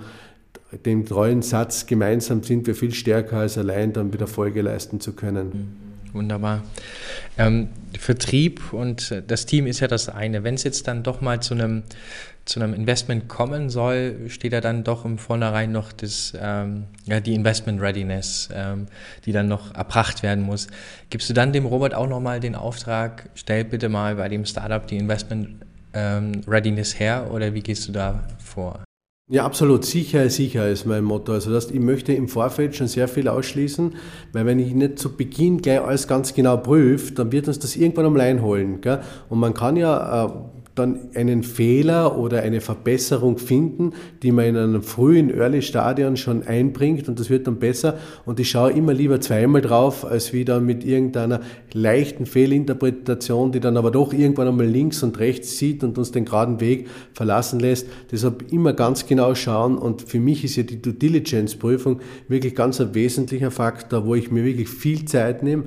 [0.84, 5.12] den treuen Satz, gemeinsam sind wir viel stärker als allein, dann wieder Folge leisten zu
[5.12, 5.86] können.
[6.12, 6.62] Wunderbar.
[7.38, 10.44] Ähm, Vertrieb und das Team ist ja das eine.
[10.44, 11.82] Wenn es jetzt dann doch mal zu einem,
[12.46, 17.20] zu einem Investment kommen soll, steht da dann doch im Vornherein noch das, ähm, ja,
[17.20, 18.86] die Investment Readiness, ähm,
[19.26, 20.68] die dann noch erbracht werden muss.
[21.10, 24.86] Gibst du dann dem Robert auch nochmal den Auftrag, stell bitte mal bei dem Startup
[24.86, 25.60] die Investment
[25.92, 28.84] ähm, Readiness her oder wie gehst du da vor?
[29.28, 29.84] Ja, absolut.
[29.84, 31.32] Sicher, sicher ist mein Motto.
[31.32, 33.96] Also das, ich möchte im Vorfeld schon sehr viel ausschließen,
[34.32, 37.74] weil wenn ich nicht zu Beginn gleich alles ganz genau prüfe, dann wird uns das
[37.74, 38.80] irgendwann am Lein holen.
[38.82, 39.00] Gell?
[39.28, 40.30] Und man kann ja äh,
[40.78, 46.42] dann einen Fehler oder eine Verbesserung finden, die man in einem frühen Early Stadion schon
[46.42, 50.60] einbringt und das wird dann besser und ich schaue immer lieber zweimal drauf, als wieder
[50.60, 51.40] mit irgendeiner
[51.72, 56.26] leichten Fehlinterpretation, die dann aber doch irgendwann einmal links und rechts sieht und uns den
[56.26, 57.88] geraden Weg verlassen lässt.
[58.12, 62.54] Deshalb immer ganz genau schauen und für mich ist ja die Due Diligence Prüfung wirklich
[62.54, 65.64] ganz ein wesentlicher Faktor, wo ich mir wirklich viel Zeit nehme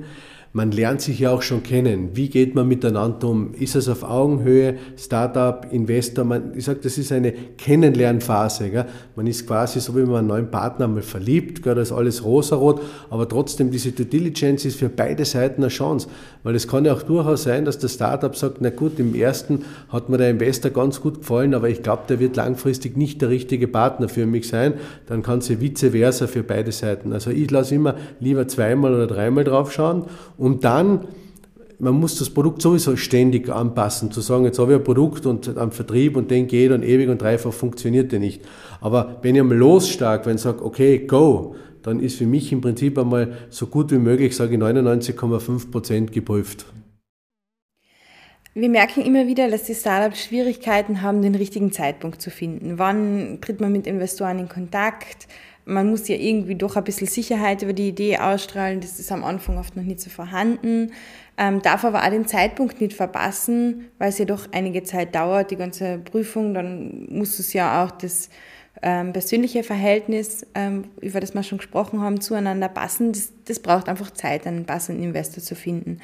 [0.52, 2.10] man lernt sich ja auch schon kennen.
[2.14, 3.54] Wie geht man miteinander um?
[3.54, 6.24] Ist es auf Augenhöhe, Startup, Investor?
[6.24, 8.70] Man, ich sage, das ist eine Kennenlernphase.
[8.70, 8.86] Gell?
[9.14, 11.76] Man ist quasi so, wie man einen neuen Partner mal verliebt, gell?
[11.76, 16.08] da ist alles rosarot, aber trotzdem diese Due Diligence ist für beide Seiten eine Chance,
[16.42, 19.64] weil es kann ja auch durchaus sein, dass das Startup sagt, na gut, im ersten
[19.90, 23.28] hat mir der Investor ganz gut gefallen, aber ich glaube, der wird langfristig nicht der
[23.28, 24.74] richtige Partner für mich sein.
[25.06, 27.12] Dann kann es ja vice versa für beide Seiten.
[27.12, 30.06] Also ich lasse immer lieber zweimal oder dreimal drauf schauen
[30.40, 31.06] und dann,
[31.78, 35.56] man muss das Produkt sowieso ständig anpassen, zu sagen, jetzt habe ich ein Produkt und
[35.58, 38.42] am Vertrieb und den geht und ewig und dreifach funktioniert der nicht.
[38.80, 42.62] Aber wenn ich einmal losstark, wenn ich sage, okay, go, dann ist für mich im
[42.62, 46.64] Prinzip einmal so gut wie möglich, sage ich 99,5 Prozent geprüft.
[48.54, 52.78] Wir merken immer wieder, dass die Startups Schwierigkeiten haben, den richtigen Zeitpunkt zu finden.
[52.78, 55.28] Wann tritt man mit Investoren in Kontakt?
[55.70, 58.80] Man muss ja irgendwie doch ein bisschen Sicherheit über die Idee ausstrahlen.
[58.80, 60.92] Das ist am Anfang oft noch nicht so vorhanden.
[61.38, 65.50] Ähm, darf aber auch den Zeitpunkt nicht verpassen, weil es ja doch einige Zeit dauert,
[65.50, 66.54] die ganze Prüfung.
[66.54, 68.28] Dann muss es ja auch das
[68.82, 73.12] ähm, persönliche Verhältnis, ähm, über das wir schon gesprochen haben, zueinander passen.
[73.12, 76.00] Das, das braucht einfach Zeit, einen passenden Investor zu finden.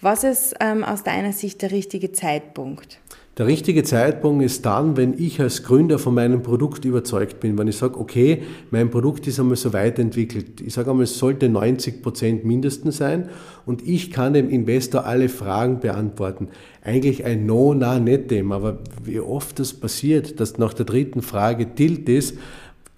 [0.00, 3.00] Was ist ähm, aus deiner Sicht der richtige Zeitpunkt?
[3.38, 7.68] Der richtige Zeitpunkt ist dann, wenn ich als Gründer von meinem Produkt überzeugt bin, wenn
[7.68, 10.60] ich sage, okay, mein Produkt ist einmal so weit entwickelt.
[10.60, 13.28] Ich sage einmal, es sollte 90 Prozent mindestens sein
[13.64, 16.48] und ich kann dem Investor alle Fragen beantworten.
[16.82, 21.76] Eigentlich ein No, na, dem, aber wie oft das passiert, dass nach der dritten Frage
[21.76, 22.36] tilt ist,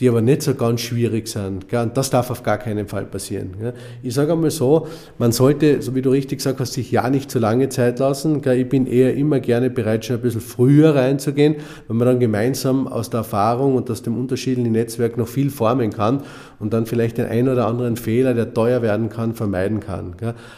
[0.01, 1.71] die aber nicht so ganz schwierig sind.
[1.73, 3.51] Und das darf auf gar keinen Fall passieren.
[4.03, 4.87] Ich sage einmal so,
[5.19, 8.41] man sollte, so wie du richtig gesagt hast, sich ja nicht zu lange Zeit lassen.
[8.43, 12.89] Ich bin eher immer gerne bereit, schon ein bisschen früher reinzugehen, wenn man dann gemeinsam
[12.89, 16.23] aus der Erfahrung und aus dem unterschiedlichen Netzwerk noch viel formen kann
[16.59, 20.17] und dann vielleicht den einen oder anderen Fehler, der teuer werden kann, vermeiden kann.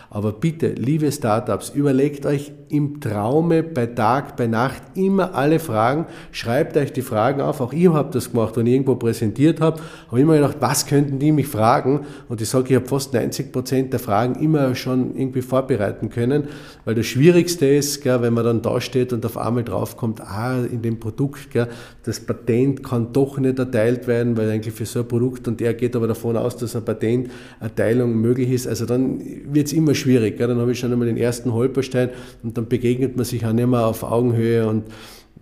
[0.09, 6.07] Aber bitte, liebe Startups, überlegt euch im Traume, bei Tag, bei Nacht immer alle Fragen,
[6.31, 7.61] schreibt euch die Fragen auf.
[7.61, 10.86] Auch ich habe das gemacht, ich irgendwo präsentiert präsentiert habe, habe ich immer gedacht, was
[10.86, 12.00] könnten die mich fragen?
[12.28, 16.44] Und ich sage, ich habe fast 90 Prozent der Fragen immer schon irgendwie vorbereiten können,
[16.84, 20.58] weil das Schwierigste ist, gell, wenn man dann da steht und auf einmal draufkommt, ah,
[20.64, 21.68] in dem Produkt, gell,
[22.04, 25.74] das Patent kann doch nicht erteilt werden, weil eigentlich für so ein Produkt und er
[25.74, 28.66] geht aber davon aus, dass eine Patenterteilung möglich ist.
[28.66, 29.20] Also dann
[29.52, 30.38] wird es immer schwierig.
[30.38, 30.48] Gell.
[30.48, 32.10] Dann habe ich schon einmal den ersten Holperstein
[32.42, 34.84] und dann begegnet man sich auch nicht mehr auf Augenhöhe und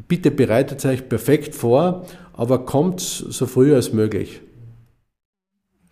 [0.09, 2.05] bitte bereitet euch perfekt vor
[2.41, 4.41] aber kommt so früh als möglich.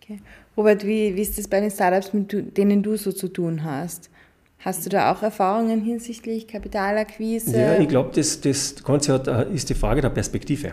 [0.01, 0.19] Okay.
[0.57, 4.09] Robert, wie, wie ist das bei den Startups, mit denen du so zu tun hast?
[4.57, 7.55] Hast du da auch Erfahrungen hinsichtlich Kapitalakquise?
[7.55, 10.71] Ja, ich glaube, das, das Ganze hat, äh, ist die Frage der Perspektive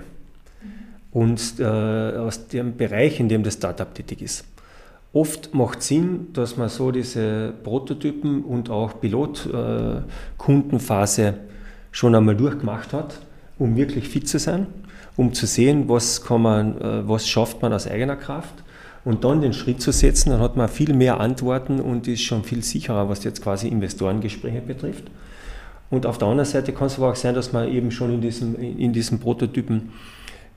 [1.10, 4.46] und äh, aus dem Bereich, in dem das Startup tätig ist.
[5.12, 11.34] Oft macht es Sinn, dass man so diese Prototypen und auch Pilotkundenphase äh,
[11.96, 13.14] schon einmal durchgemacht hat,
[13.58, 14.66] um wirklich fit zu sein
[15.16, 18.54] um zu sehen, was, kann man, äh, was schafft man aus eigener Kraft
[19.04, 22.44] und dann den Schritt zu setzen, dann hat man viel mehr Antworten und ist schon
[22.44, 25.04] viel sicherer, was jetzt quasi Investorengespräche betrifft.
[25.88, 28.20] Und auf der anderen Seite kann es aber auch sein, dass man eben schon in
[28.20, 29.92] diesem, in diesem Prototypen,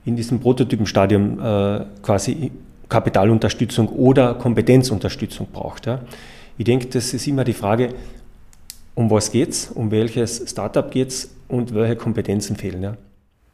[0.04, 2.50] in diesem Prototypenstadium äh, quasi
[2.88, 5.86] Kapitalunterstützung oder Kompetenzunterstützung braucht.
[5.86, 6.00] Ja.
[6.58, 7.90] Ich denke, das ist immer die Frage,
[9.00, 12.82] um was geht es, um welches Startup geht es und welche Kompetenzen fehlen.
[12.82, 12.96] Ja.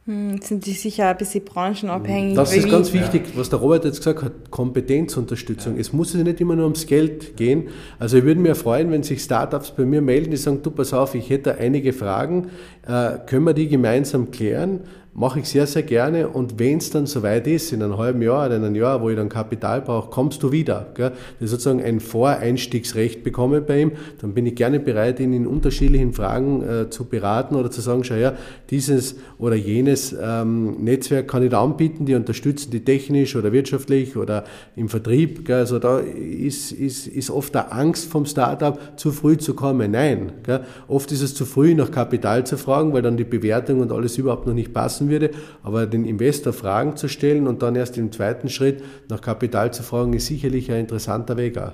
[0.05, 2.35] Hm, sind die sicher ein bisschen branchenabhängig?
[2.35, 5.77] Das ist ganz wichtig, was der Robert jetzt gesagt hat, Kompetenzunterstützung.
[5.77, 7.69] Es muss ja nicht immer nur ums Geld gehen.
[7.97, 10.93] Also ich würde mir freuen, wenn sich Startups bei mir melden, die sagen, du pass
[10.93, 12.49] auf, ich hätte einige Fragen,
[12.85, 14.81] äh, können wir die gemeinsam klären?
[15.17, 16.27] Mache ich sehr, sehr gerne.
[16.27, 19.09] Und wenn es dann soweit ist, in einem halben Jahr oder in einem Jahr, wo
[19.09, 20.91] ich dann Kapital brauche, kommst du wieder.
[20.93, 21.09] Gell?
[21.09, 25.47] Das ist sozusagen ein Voreinstiegsrecht bekomme bei ihm, dann bin ich gerne bereit, ihn in
[25.47, 28.37] unterschiedlichen Fragen äh, zu beraten oder zu sagen, schau her,
[28.69, 34.17] dieses oder jenes ähm, Netzwerk kann ich da anbieten, die unterstützen die technisch oder wirtschaftlich
[34.17, 34.43] oder
[34.75, 35.45] im Vertrieb.
[35.45, 35.55] Gell?
[35.55, 39.89] Also da ist, ist, ist oft der Angst vom Startup, zu früh zu kommen.
[39.89, 40.33] Nein.
[40.43, 40.59] Gell?
[40.87, 44.15] Oft ist es zu früh, nach Kapital zu fragen, weil dann die Bewertung und alles
[44.19, 45.31] überhaupt noch nicht passen lassen würde.
[45.63, 49.83] Aber den Investor Fragen zu stellen und dann erst im zweiten Schritt nach Kapital zu
[49.83, 51.73] fragen, ist sicherlich ein interessanter Weg auch.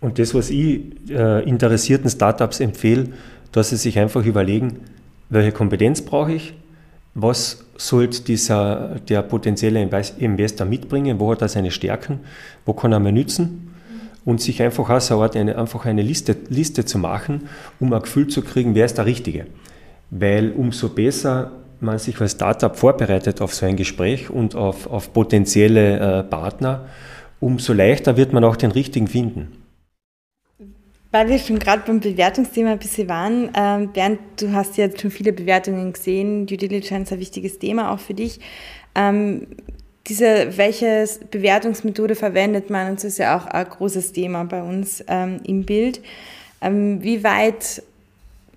[0.00, 3.08] Und das, was ich äh, interessierten Startups empfehle,
[3.52, 4.80] dass sie sich einfach überlegen,
[5.28, 6.54] welche Kompetenz brauche ich,
[7.14, 8.22] was sollte
[9.08, 12.20] der potenzielle Investor mitbringen, wo hat er seine Stärken,
[12.64, 13.70] wo kann er mir nützen
[14.24, 17.48] und sich einfach aus Art eine, einfach eine Liste, Liste zu machen,
[17.78, 19.46] um ein Gefühl zu kriegen, wer ist der Richtige.
[20.10, 25.12] Weil umso besser man sich als Startup vorbereitet auf so ein Gespräch und auf, auf
[25.12, 26.86] potenzielle äh, Partner,
[27.40, 29.60] umso leichter wird man auch den richtigen finden.
[31.12, 35.10] Weil wir schon gerade beim Bewertungsthema ein bisschen waren, ähm, Bernd, du hast ja schon
[35.10, 38.38] viele Bewertungen gesehen, Due Diligence ein wichtiges Thema auch für dich.
[38.94, 39.48] Ähm,
[40.06, 42.94] diese, welche Bewertungsmethode verwendet man?
[42.94, 46.00] Das ist ja auch ein großes Thema bei uns ähm, im Bild.
[46.60, 47.82] Ähm, wie weit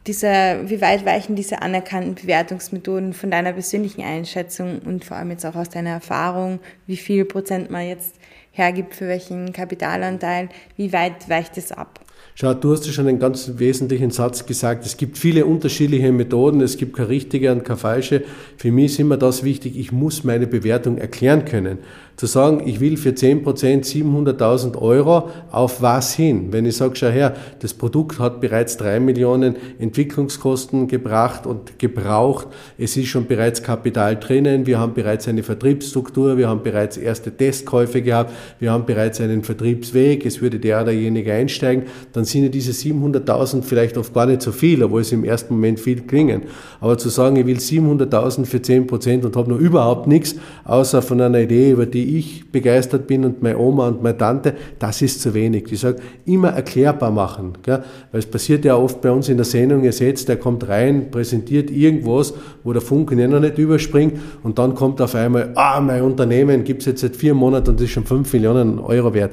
[0.07, 5.45] diese, wie weit weichen diese anerkannten Bewertungsmethoden von deiner persönlichen Einschätzung und vor allem jetzt
[5.45, 8.15] auch aus deiner Erfahrung, wie viel Prozent man jetzt
[8.51, 12.01] hergibt für welchen Kapitalanteil, wie weit weicht es ab?
[12.35, 14.85] Schau, du hast ja schon einen ganz wesentlichen Satz gesagt.
[14.85, 16.61] Es gibt viele unterschiedliche Methoden.
[16.61, 18.23] Es gibt keine richtige und keine falsche.
[18.57, 21.77] Für mich ist immer das wichtig, ich muss meine Bewertung erklären können
[22.15, 26.47] zu sagen, ich will für 10% 700.000 Euro auf was hin?
[26.51, 32.47] Wenn ich sage, schau her, das Produkt hat bereits drei Millionen Entwicklungskosten gebracht und gebraucht,
[32.77, 37.35] es ist schon bereits Kapital drinnen, wir haben bereits eine Vertriebsstruktur, wir haben bereits erste
[37.35, 42.43] Testkäufe gehabt, wir haben bereits einen Vertriebsweg, es würde der oder derjenige einsteigen, dann sind
[42.43, 46.01] ja diese 700.000 vielleicht oft gar nicht so viel, obwohl sie im ersten Moment viel
[46.01, 46.43] klingen.
[46.79, 51.19] Aber zu sagen, ich will 700.000 für 10% und habe noch überhaupt nichts, außer von
[51.21, 55.01] einer Idee, über die wie ich begeistert bin und meine Oma und meine Tante, das
[55.01, 55.65] ist zu wenig.
[55.65, 57.53] Die sagen, immer erklärbar machen.
[57.63, 57.83] Gell?
[58.11, 61.09] Weil es passiert ja oft bei uns in der Sendung, ihr seht, der kommt rein,
[61.11, 65.79] präsentiert irgendwas, wo der Funken ja noch nicht überspringt und dann kommt auf einmal, ah,
[65.79, 69.13] mein Unternehmen gibt es jetzt seit vier Monaten und das ist schon fünf Millionen Euro
[69.13, 69.31] wert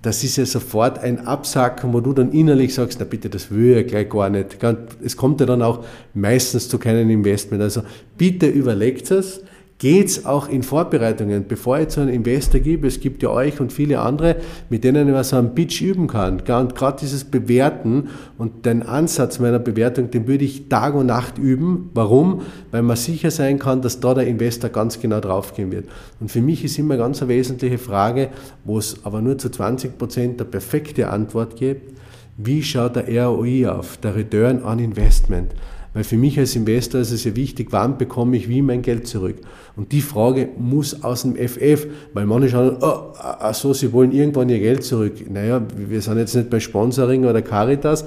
[0.00, 3.78] das ist ja sofort ein Absacken, wo du dann innerlich sagst, na bitte, das will
[3.78, 4.56] ich gleich gar nicht.
[5.04, 7.60] Es kommt ja dann auch meistens zu keinem Investment.
[7.62, 7.82] Also
[8.16, 9.42] bitte überlegt es,
[9.78, 13.72] geht's auch in Vorbereitungen, bevor ich zu einem Investor gebe, es gibt ja euch und
[13.72, 14.36] viele andere,
[14.70, 16.40] mit denen ich so einen Pitch üben kann.
[16.40, 21.38] Und gerade dieses Bewerten und den Ansatz meiner Bewertung, den würde ich Tag und Nacht
[21.38, 21.90] üben.
[21.94, 22.42] Warum?
[22.72, 25.86] Weil man sicher sein kann, dass da der Investor ganz genau draufgehen wird.
[26.18, 28.30] Und für mich ist immer ganz eine wesentliche Frage,
[28.64, 31.96] wo es aber nur zu 20 Prozent der perfekte Antwort gibt,
[32.36, 35.52] wie schaut der ROI auf, der Return on Investment?
[35.94, 39.06] Weil für mich als Investor ist es ja wichtig, wann bekomme ich wie mein Geld
[39.06, 39.36] zurück?
[39.74, 44.12] Und die Frage muss aus dem FF, weil manche schauen, oh, ach so, sie wollen
[44.12, 45.14] irgendwann ihr Geld zurück.
[45.30, 48.04] Naja, wir sind jetzt nicht bei Sponsoring oder Caritas,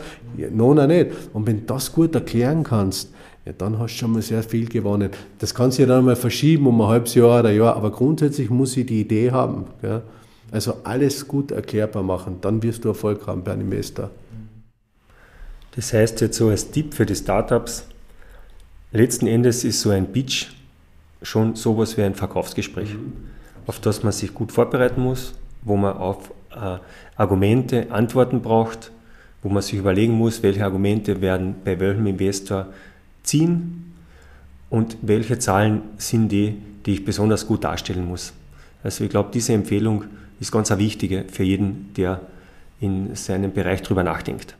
[0.51, 1.07] no, no, nicht.
[1.33, 3.11] Und wenn du das gut erklären kannst,
[3.45, 5.09] ja, dann hast du schon mal sehr viel gewonnen.
[5.39, 7.91] Das kann sich ja dann mal verschieben um ein halbes Jahr oder ein Jahr, aber
[7.91, 9.65] grundsätzlich muss ich die Idee haben.
[9.81, 10.03] Ja?
[10.51, 14.11] Also alles gut erklärbar machen, dann wirst du Erfolg haben bei einem Investor.
[15.71, 17.85] Das heißt jetzt so als Tipp für die Startups,
[18.91, 20.47] letzten Endes ist so ein Pitch
[21.21, 23.13] schon sowas wie ein Verkaufsgespräch, mhm.
[23.67, 26.77] auf das man sich gut vorbereiten muss, wo man auf äh,
[27.15, 28.91] Argumente, Antworten braucht,
[29.43, 32.67] wo man sich überlegen muss, welche Argumente werden bei welchem Investor
[33.23, 33.93] ziehen
[34.69, 38.33] und welche Zahlen sind die, die ich besonders gut darstellen muss.
[38.83, 40.05] Also ich glaube, diese Empfehlung
[40.39, 42.21] ist ganz eine wichtige für jeden, der
[42.79, 44.55] in seinem Bereich darüber nachdenkt.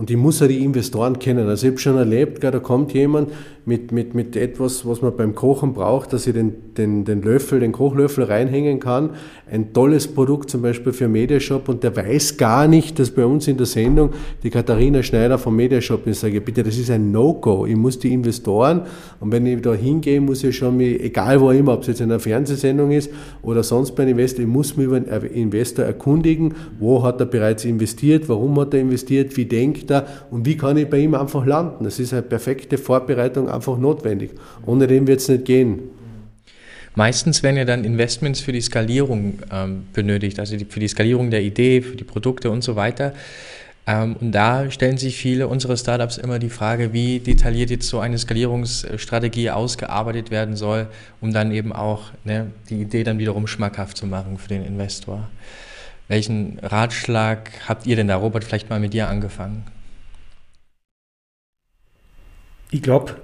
[0.00, 1.46] Und ich muss ja die Investoren kennen.
[1.46, 3.28] Also ich habe schon erlebt, da kommt jemand
[3.66, 7.60] mit, mit, mit etwas, was man beim Kochen braucht, dass ich den, den, den Löffel,
[7.60, 9.10] den Kochlöffel reinhängen kann.
[9.50, 13.46] Ein tolles Produkt zum Beispiel für Mediashop und der weiß gar nicht, dass bei uns
[13.46, 14.08] in der Sendung
[14.42, 16.20] die Katharina Schneider vom Mediashop ist.
[16.20, 17.66] Sage, bitte, das ist ein No-Go.
[17.66, 18.80] Ich muss die Investoren
[19.20, 22.00] und wenn ich da hingehe, muss ich schon mich, egal wo immer, ob es jetzt
[22.00, 23.10] in einer Fernsehsendung ist
[23.42, 27.26] oder sonst bei einem Investor, ich muss mich über einen Investor erkundigen, wo hat er
[27.26, 31.14] bereits investiert, warum hat er investiert, wie denkt er und wie kann ich bei ihm
[31.14, 31.84] einfach landen.
[31.84, 34.30] Das ist eine perfekte Vorbereitung einfach notwendig.
[34.66, 35.80] Ohne dem wird es nicht gehen.
[36.94, 41.30] Meistens werden ja dann Investments für die Skalierung ähm, benötigt, also die, für die Skalierung
[41.30, 43.14] der Idee, für die Produkte und so weiter.
[43.86, 48.00] Ähm, und da stellen sich viele unserer Startups immer die Frage, wie detailliert jetzt so
[48.00, 50.88] eine Skalierungsstrategie ausgearbeitet werden soll,
[51.20, 55.28] um dann eben auch ne, die Idee dann wiederum schmackhaft zu machen für den Investor.
[56.08, 59.64] Welchen Ratschlag habt ihr denn da, Robert, vielleicht mal mit dir angefangen?
[62.70, 63.16] Ich glaube,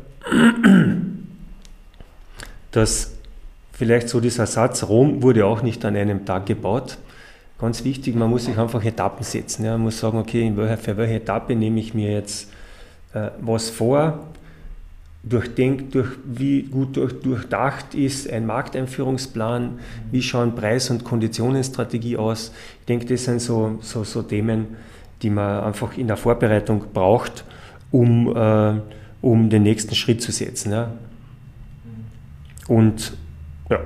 [2.72, 3.12] dass
[3.72, 6.98] vielleicht so dieser Satz, Rom wurde auch nicht an einem Tag gebaut.
[7.58, 9.64] Ganz wichtig, man muss sich einfach Etappen setzen.
[9.64, 9.72] Ja.
[9.72, 12.50] Man muss sagen, okay, welcher, für welche Etappe nehme ich mir jetzt
[13.14, 14.26] äh, was vor,
[15.22, 19.78] durchdenkt, durch, wie gut durch, durchdacht ist ein Markteinführungsplan,
[20.10, 22.52] wie schauen Preis- und Konditionenstrategie aus.
[22.80, 24.76] Ich denke, das sind so, so, so Themen,
[25.22, 27.44] die man einfach in der Vorbereitung braucht,
[27.90, 28.80] um äh,
[29.22, 30.72] um den nächsten Schritt zu setzen.
[30.72, 30.92] Ja.
[32.68, 33.12] Und
[33.70, 33.80] ja.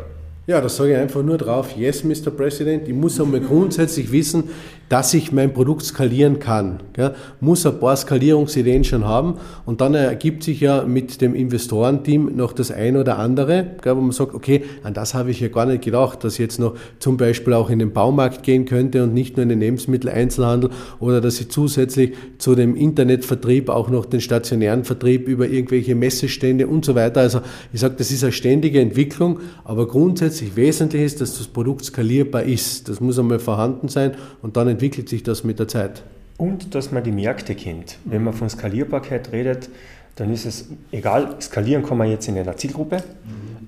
[0.47, 1.77] Ja, das sage ich einfach nur drauf.
[1.77, 2.31] Yes, Mr.
[2.31, 2.89] President.
[2.89, 4.45] Ich muss einmal grundsätzlich wissen,
[4.91, 6.81] dass ich mein Produkt skalieren kann.
[6.95, 7.15] Gell?
[7.41, 12.53] Muss ein paar Skalierungsideen schon haben und dann ergibt sich ja mit dem Investorenteam noch
[12.53, 15.65] das ein oder andere, gell, wo man sagt, okay, an das habe ich ja gar
[15.67, 19.15] nicht gedacht, dass ich jetzt noch zum Beispiel auch in den Baumarkt gehen könnte und
[19.15, 24.21] nicht nur in den Lebensmitteleinzelhandel oder dass ich zusätzlich zu dem Internetvertrieb auch noch den
[24.21, 27.21] stationären Vertrieb über irgendwelche Messestände und so weiter.
[27.21, 31.85] Also ich sage, das ist eine ständige Entwicklung, aber grundsätzlich wesentlich ist, dass das Produkt
[31.85, 32.89] skalierbar ist.
[32.89, 36.03] Das muss einmal vorhanden sein und dann entwickelt sich das mit der Zeit.
[36.39, 37.99] Und dass man die Märkte kennt.
[38.07, 39.69] Wenn man von Skalierbarkeit redet,
[40.17, 43.03] dann ist es egal, skalieren kann man jetzt in einer Zielgruppe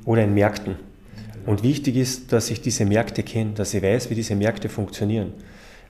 [0.06, 0.76] oder in Märkten.
[1.44, 5.34] Und wichtig ist, dass ich diese Märkte kenne, dass ich weiß, wie diese Märkte funktionieren.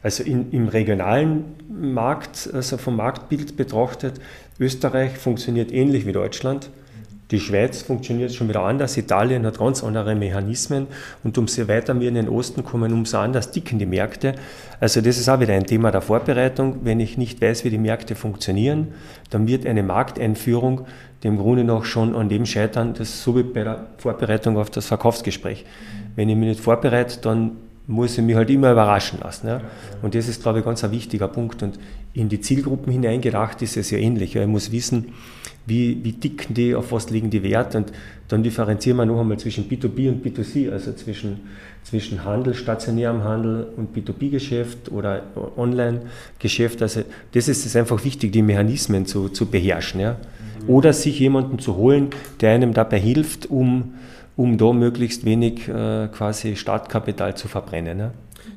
[0.02, 4.20] Also in, im regionalen Markt, also vom Marktbild betrachtet,
[4.58, 6.68] Österreich funktioniert ähnlich wie Deutschland.
[7.33, 10.87] Die Schweiz funktioniert schon wieder anders, Italien hat ganz andere Mechanismen
[11.24, 14.35] und umso weiter wir in den Osten kommen, umso anders dicken die Märkte.
[14.80, 16.80] Also das ist auch wieder ein Thema der Vorbereitung.
[16.83, 18.89] Wenn ich nicht weiß, wie die Märkte funktionieren,
[19.30, 20.83] dann wird eine Markteinführung
[21.24, 24.87] dem Grunde noch schon an dem scheitern, das so wie bei der Vorbereitung auf das
[24.87, 25.64] Verkaufsgespräch.
[26.14, 27.53] Wenn ich mich nicht vorbereite, dann
[27.87, 29.49] muss ich mich halt immer überraschen lassen.
[29.49, 29.61] Ja?
[30.03, 31.62] Und das ist, glaube ich, ganz ein wichtiger Punkt.
[31.62, 31.78] Und
[32.14, 34.36] in die Zielgruppen hineingedacht ist es ja ähnlich.
[34.36, 35.12] Ich muss wissen,
[35.66, 37.92] wie, wie dicken die, auf was liegen die Wert und
[38.28, 41.40] dann differenzieren wir noch einmal zwischen B2B und B2C, also zwischen,
[41.84, 45.22] zwischen Handel, stationärem Handel und B2B-Geschäft oder
[45.56, 46.82] Online-Geschäft.
[46.82, 47.02] Also
[47.32, 50.00] das ist es einfach wichtig, die Mechanismen zu, zu beherrschen.
[50.00, 50.16] Ja?
[50.66, 52.08] Oder sich jemanden zu holen,
[52.40, 53.94] der einem dabei hilft, um,
[54.36, 57.98] um da möglichst wenig äh, quasi Startkapital zu verbrennen.
[57.98, 58.12] Ja?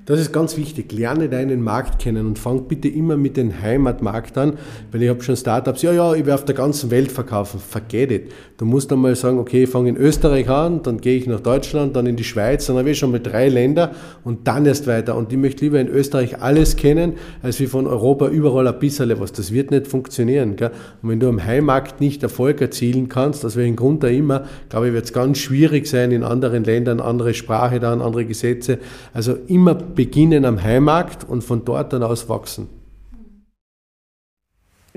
[0.06, 0.92] Das ist ganz wichtig.
[0.92, 4.54] Lerne deinen Markt kennen und fang bitte immer mit dem Heimatmarkt an,
[4.92, 7.60] weil ich habe schon Startups, ja, ja, ich werde auf der ganzen Welt verkaufen.
[7.60, 8.32] Forget it.
[8.58, 11.96] Du musst einmal sagen, okay, ich fange in Österreich an, dann gehe ich nach Deutschland,
[11.96, 13.94] dann in die Schweiz, dann habe ich schon mal drei Länder
[14.24, 15.16] und dann erst weiter.
[15.16, 19.20] Und ich möchte lieber in Österreich alles kennen, als wie von Europa überall ein bisschen
[19.20, 19.32] was.
[19.32, 20.56] Das wird nicht funktionieren.
[20.56, 20.70] Gell?
[21.02, 24.88] Und wenn du am Heimmarkt nicht Erfolg erzielen kannst, aus welchem Grund da immer, glaube
[24.88, 28.78] ich, wird es ganz schwierig sein, in anderen Ländern andere Sprache dann, andere Gesetze.
[29.12, 32.68] Also immer beginnen am Heimmarkt und von dort dann aus wachsen.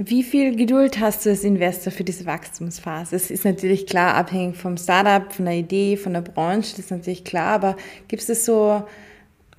[0.00, 3.16] Wie viel Geduld hast du als Investor für diese Wachstumsphase?
[3.16, 6.90] Es ist natürlich klar abhängig vom Startup, von der Idee, von der Branche, das ist
[6.92, 7.76] natürlich klar, aber
[8.06, 8.84] gibt es so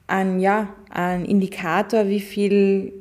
[0.08, 2.94] einen, ja, einen Indikator, wie viel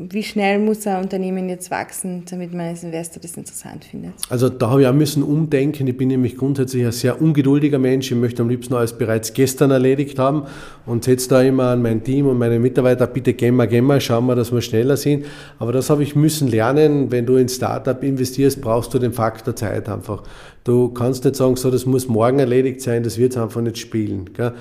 [0.00, 4.12] wie schnell muss ein Unternehmen jetzt wachsen, damit man als Investor das interessant findet?
[4.30, 5.88] Also da habe ich auch müssen umdenken.
[5.88, 8.12] Ich bin nämlich grundsätzlich ein sehr ungeduldiger Mensch.
[8.12, 10.44] Ich möchte am liebsten alles bereits gestern erledigt haben
[10.86, 13.98] und setze da immer an mein Team und meine Mitarbeiter, bitte gehen wir, gehen wir,
[13.98, 15.26] schauen wir, dass wir schneller sind.
[15.58, 17.10] Aber das habe ich müssen lernen.
[17.10, 20.22] Wenn du in Startup investierst, brauchst du den Faktor Zeit einfach.
[20.68, 23.78] Du kannst nicht sagen, so, das muss morgen erledigt sein, das wird es einfach nicht
[23.78, 24.34] spielen.
[24.34, 24.52] Gell?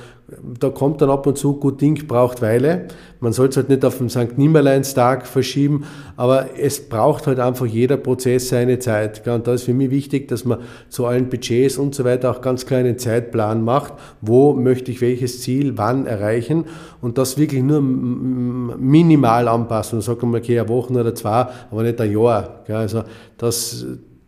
[0.57, 2.87] Da kommt dann ab und zu, gut Ding braucht Weile.
[3.19, 4.37] Man soll es halt nicht auf den St.
[4.37, 5.83] Nimmerleinstag verschieben,
[6.15, 9.25] aber es braucht halt einfach jeder Prozess seine Zeit.
[9.25, 9.33] Gell?
[9.33, 12.39] Und da ist für mich wichtig, dass man zu allen Budgets und so weiter auch
[12.39, 13.91] ganz klar einen Zeitplan macht.
[14.21, 16.67] Wo möchte ich welches Ziel wann erreichen?
[17.01, 19.97] Und das wirklich nur minimal anpassen.
[19.97, 22.63] Und sagen wir, okay, eine Woche oder zwei, aber nicht ein Jahr.
[22.65, 22.77] Gell?
[22.77, 23.03] Also
[23.37, 23.85] das,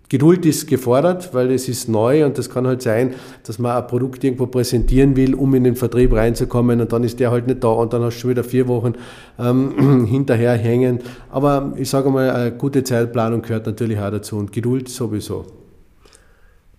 [0.10, 3.86] Geduld ist gefordert, weil es ist neu und das kann halt sein, dass man ein
[3.86, 7.64] Produkt irgendwo präsentieren will, um in den Vertrieb reinzukommen und dann ist der halt nicht
[7.64, 8.94] da und dann hast du schon wieder vier Wochen
[9.38, 11.00] ähm, hinterher hängen.
[11.30, 15.46] Aber ich sage mal, eine gute Zeitplanung gehört natürlich auch dazu und Geduld sowieso.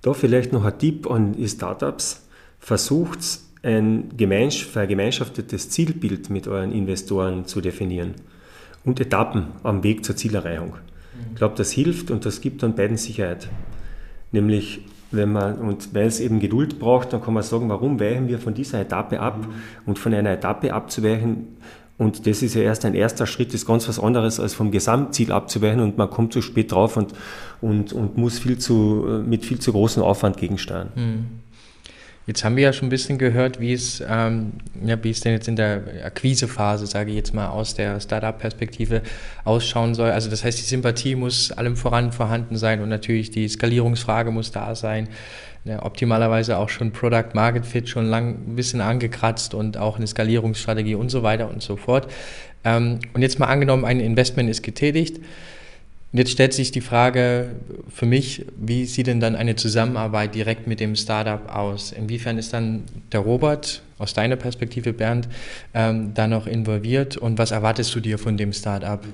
[0.03, 2.27] Da vielleicht noch ein Tipp an die Startups.
[2.59, 3.21] Versucht
[3.63, 8.15] ein vergemeinschaftetes Zielbild mit euren Investoren zu definieren
[8.85, 10.75] und Etappen am Weg zur Zielerreichung.
[11.31, 13.49] Ich glaube, das hilft und das gibt dann beiden Sicherheit.
[14.33, 18.29] Nämlich, wenn man, und weil es eben Geduld braucht, dann kann man sagen, warum weichen
[18.29, 19.47] wir von dieser Etappe ab?
[19.87, 21.49] Und von einer Etappe abzuweichen,
[22.01, 25.33] und das ist ja erst ein erster Schritt, ist ganz was anderes, als vom Gesamtziel
[25.33, 27.13] abzuweichen und man kommt zu spät drauf und,
[27.61, 30.89] und, und muss viel zu, mit viel zu großem Aufwand gegensteuern.
[30.95, 31.27] Mhm.
[32.27, 34.53] Jetzt haben wir ja schon ein bisschen gehört, wie es, ähm,
[34.85, 39.03] ja, wie es denn jetzt in der Akquisephase, sage ich jetzt mal, aus der Startup-Perspektive
[39.45, 40.11] ausschauen soll.
[40.11, 44.53] Also das heißt, die Sympathie muss allem voran vorhanden sein und natürlich die Skalierungsfrage muss
[44.53, 45.09] da sein.
[45.65, 50.07] Ja, optimalerweise auch schon Product Market Fit schon lang ein bisschen angekratzt und auch eine
[50.07, 52.11] Skalierungsstrategie und so weiter und so fort.
[52.65, 55.21] Ähm, und jetzt mal angenommen, ein Investment ist getätigt
[56.13, 57.51] und jetzt stellt sich die Frage
[57.89, 61.93] für mich, wie sieht denn dann eine Zusammenarbeit direkt mit dem Startup aus?
[61.93, 62.83] Inwiefern ist dann
[63.13, 65.29] der Robert aus deiner Perspektive, Bernd,
[65.73, 69.05] ähm, da noch involviert und was erwartest du dir von dem Startup?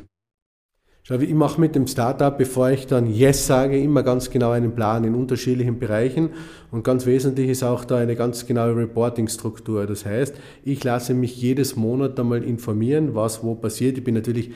[1.09, 4.74] Schau, ich mache mit dem Startup, bevor ich dann Yes sage, immer ganz genau einen
[4.74, 6.30] Plan in unterschiedlichen Bereichen.
[6.72, 9.86] Und ganz wesentlich ist auch da eine ganz genaue Reporting-Struktur.
[9.86, 10.34] Das heißt,
[10.64, 13.97] ich lasse mich jedes Monat einmal informieren, was wo passiert.
[13.97, 14.51] Ich bin natürlich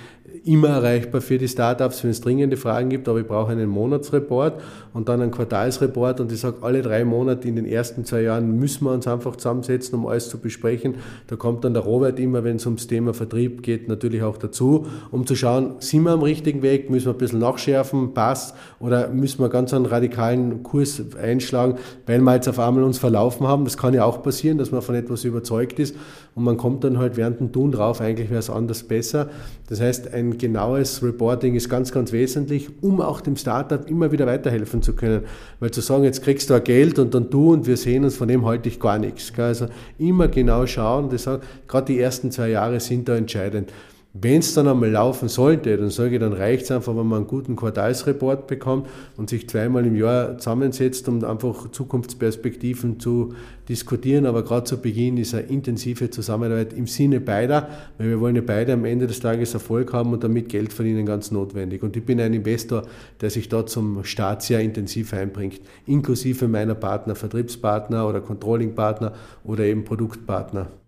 [0.45, 4.61] immer erreichbar für die Startups, wenn es dringende Fragen gibt, aber ich brauche einen Monatsreport
[4.95, 8.59] und dann einen Quartalsreport und ich sage, alle drei Monate in den ersten zwei Jahren
[8.59, 10.97] müssen wir uns einfach zusammensetzen, um alles zu besprechen.
[11.27, 14.87] Da kommt dann der Robert immer, wenn es ums Thema Vertrieb geht, natürlich auch dazu,
[15.11, 19.09] um zu schauen, sind wir am richtigen Weg, müssen wir ein bisschen nachschärfen, passt oder
[19.09, 21.77] müssen wir ganz einen radikalen Kurs einschlagen,
[22.07, 23.65] weil wir jetzt auf einmal uns verlaufen haben.
[23.65, 25.95] Das kann ja auch passieren, dass man von etwas überzeugt ist
[26.35, 29.29] und man kommt dann halt während dem Tun drauf, eigentlich wäre es anders besser.
[29.69, 34.27] Das heißt, ein genaues Reporting ist ganz, ganz wesentlich, um auch dem Startup immer wieder
[34.27, 35.25] weiterhelfen zu können.
[35.59, 38.17] Weil zu sagen, jetzt kriegst du ein Geld und dann du und wir sehen uns,
[38.17, 39.33] von dem halte ich gar nichts.
[39.37, 39.67] Also
[39.99, 43.73] immer genau schauen, gerade die ersten zwei Jahre sind da entscheidend.
[44.13, 47.19] Wenn es dann einmal laufen sollte, dann sage ich, dann reicht es einfach, wenn man
[47.19, 53.35] einen guten Quartalsreport bekommt und sich zweimal im Jahr zusammensetzt, um einfach Zukunftsperspektiven zu
[53.69, 54.27] diskutieren.
[54.27, 58.43] Aber gerade zu Beginn ist eine intensive Zusammenarbeit im Sinne beider, weil wir wollen ja
[58.45, 61.85] beide am Ende des Tages Erfolg haben und damit Geld verdienen ganz notwendig.
[61.85, 62.83] Und ich bin ein Investor,
[63.21, 69.13] der sich dort zum Start sehr intensiv einbringt, inklusive meiner Partner, Vertriebspartner oder Controllingpartner
[69.45, 70.80] oder eben Produktpartner.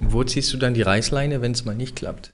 [0.00, 2.32] Wo ziehst du dann die Reißleine, wenn es mal nicht klappt?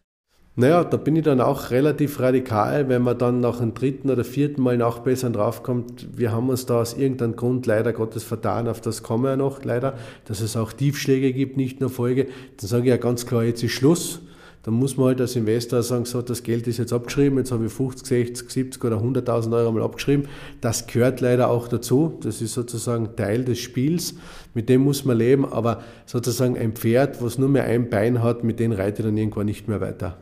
[0.54, 4.22] Naja, da bin ich dann auch relativ radikal, wenn man dann nach dem dritten oder
[4.22, 8.82] vierten Mal nachbessern draufkommt, wir haben uns da aus irgendeinem Grund leider Gottes vertan, auf
[8.82, 9.96] das kommen wir noch leider,
[10.26, 12.26] dass es auch Tiefschläge gibt, nicht nur Folge,
[12.58, 14.20] dann sage ich ja ganz klar, jetzt ist Schluss
[14.62, 17.66] dann muss man halt als Investor sagen, so, das Geld ist jetzt abgeschrieben, jetzt habe
[17.66, 20.28] ich 50, 60, 70 oder 100.000 Euro mal abgeschrieben.
[20.60, 22.18] Das gehört leider auch dazu.
[22.22, 24.14] Das ist sozusagen Teil des Spiels.
[24.54, 28.44] Mit dem muss man leben, aber sozusagen ein Pferd, was nur mehr ein Bein hat,
[28.44, 30.18] mit dem reitet dann irgendwann nicht mehr weiter.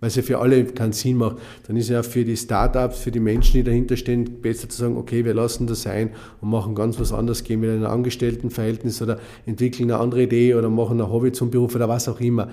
[0.00, 1.36] Weil es ja für alle keinen Sinn macht.
[1.66, 4.96] Dann ist ja für die Startups, für die Menschen, die dahinter stehen, besser zu sagen,
[4.96, 9.02] okay, wir lassen das sein und machen ganz was anderes, gehen wieder in ein Angestelltenverhältnis
[9.02, 12.48] oder entwickeln eine andere Idee oder machen ein Hobby zum Beruf oder was auch immer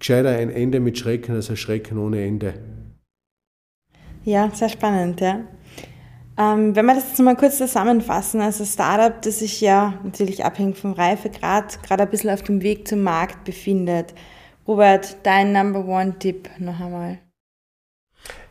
[0.00, 2.54] gescheiter ein Ende mit Schrecken als ein Schrecken ohne Ende.
[4.24, 5.44] Ja, sehr spannend, ja.
[6.36, 10.78] Ähm, wenn wir das jetzt mal kurz zusammenfassen, also Startup, das sich ja natürlich abhängig
[10.78, 14.14] vom Reifegrad gerade ein bisschen auf dem Weg zum Markt befindet.
[14.66, 17.18] Robert, dein Number One-Tipp noch einmal.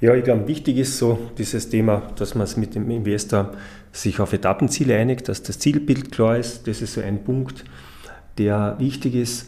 [0.01, 3.53] Ja, ich glaube, wichtig ist so dieses Thema, dass man es mit dem Investor
[3.91, 6.67] sich auf Etappenziele einigt, dass das Zielbild klar ist.
[6.67, 7.63] Das ist so ein Punkt,
[8.37, 9.47] der wichtig ist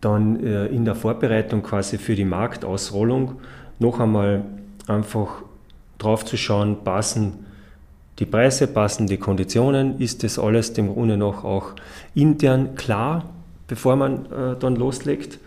[0.00, 3.40] dann äh, in der Vorbereitung quasi für die Marktausrollung
[3.78, 4.44] noch einmal
[4.86, 5.42] einfach
[5.98, 7.46] drauf zu schauen, passen
[8.18, 11.72] die Preise, passen die Konditionen, ist das alles dem Grunde noch auch
[12.14, 13.24] intern klar,
[13.66, 15.38] bevor man äh, dann loslegt.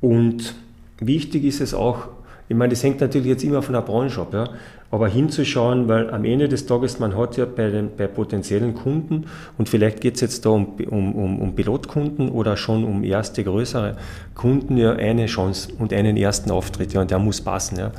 [0.00, 0.54] Und
[0.98, 2.08] wichtig ist es auch,
[2.48, 4.48] ich meine, das hängt natürlich jetzt immer von der Branche ab, ja,
[4.90, 9.26] aber hinzuschauen, weil am Ende des Tages, man hat ja bei, den, bei potenziellen Kunden
[9.58, 13.44] und vielleicht geht es jetzt da um, um, um, um Pilotkunden oder schon um erste
[13.44, 13.96] größere
[14.34, 17.78] Kunden ja eine Chance und einen ersten Auftritt, ja, und der muss passen.
[17.78, 17.92] Ja.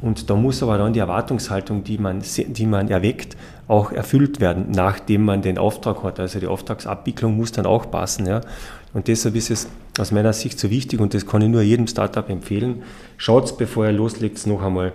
[0.00, 3.36] Und da muss aber dann die Erwartungshaltung, die man, die man erweckt,
[3.66, 6.20] auch erfüllt werden, nachdem man den Auftrag hat.
[6.20, 8.26] Also die Auftragsabwicklung muss dann auch passen.
[8.26, 8.40] Ja.
[8.94, 9.68] Und deshalb ist es
[9.98, 12.82] aus meiner Sicht so wichtig und das kann ich nur jedem Startup empfehlen.
[13.16, 14.92] Schaut, bevor ihr loslegt, noch einmal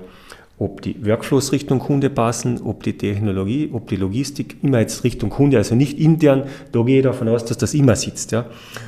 [0.63, 5.29] ob die Workflows Richtung Kunde passen, ob die Technologie, ob die Logistik immer jetzt Richtung
[5.29, 8.31] Kunde, also nicht intern, da gehe ich davon aus, dass das immer sitzt.
[8.31, 8.45] Ja.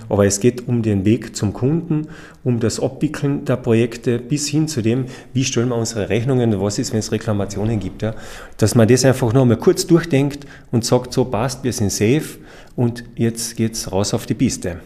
[0.07, 2.07] Aber es geht um den Weg zum Kunden,
[2.45, 6.79] um das Abwickeln der Projekte bis hin zu dem, wie stellen wir unsere Rechnungen, was
[6.79, 8.01] ist, wenn es Reklamationen gibt.
[8.01, 8.15] Ja.
[8.57, 12.39] Dass man das einfach noch einmal kurz durchdenkt und sagt, so passt, wir sind safe
[12.77, 14.79] und jetzt geht's raus auf die Piste.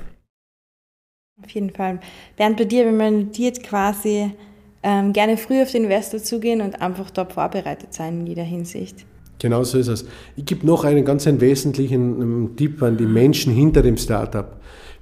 [1.43, 1.99] Auf jeden Fall.
[2.35, 4.31] Bernd, bei dir, wenn man notiert quasi
[4.83, 9.05] ähm, gerne früh auf den Investor zugehen und einfach dort vorbereitet sein in jeder Hinsicht.
[9.39, 10.05] Genau so ist es.
[10.35, 14.57] Ich gebe noch einen ganz einen wesentlichen Tipp an die Menschen hinter dem Startup.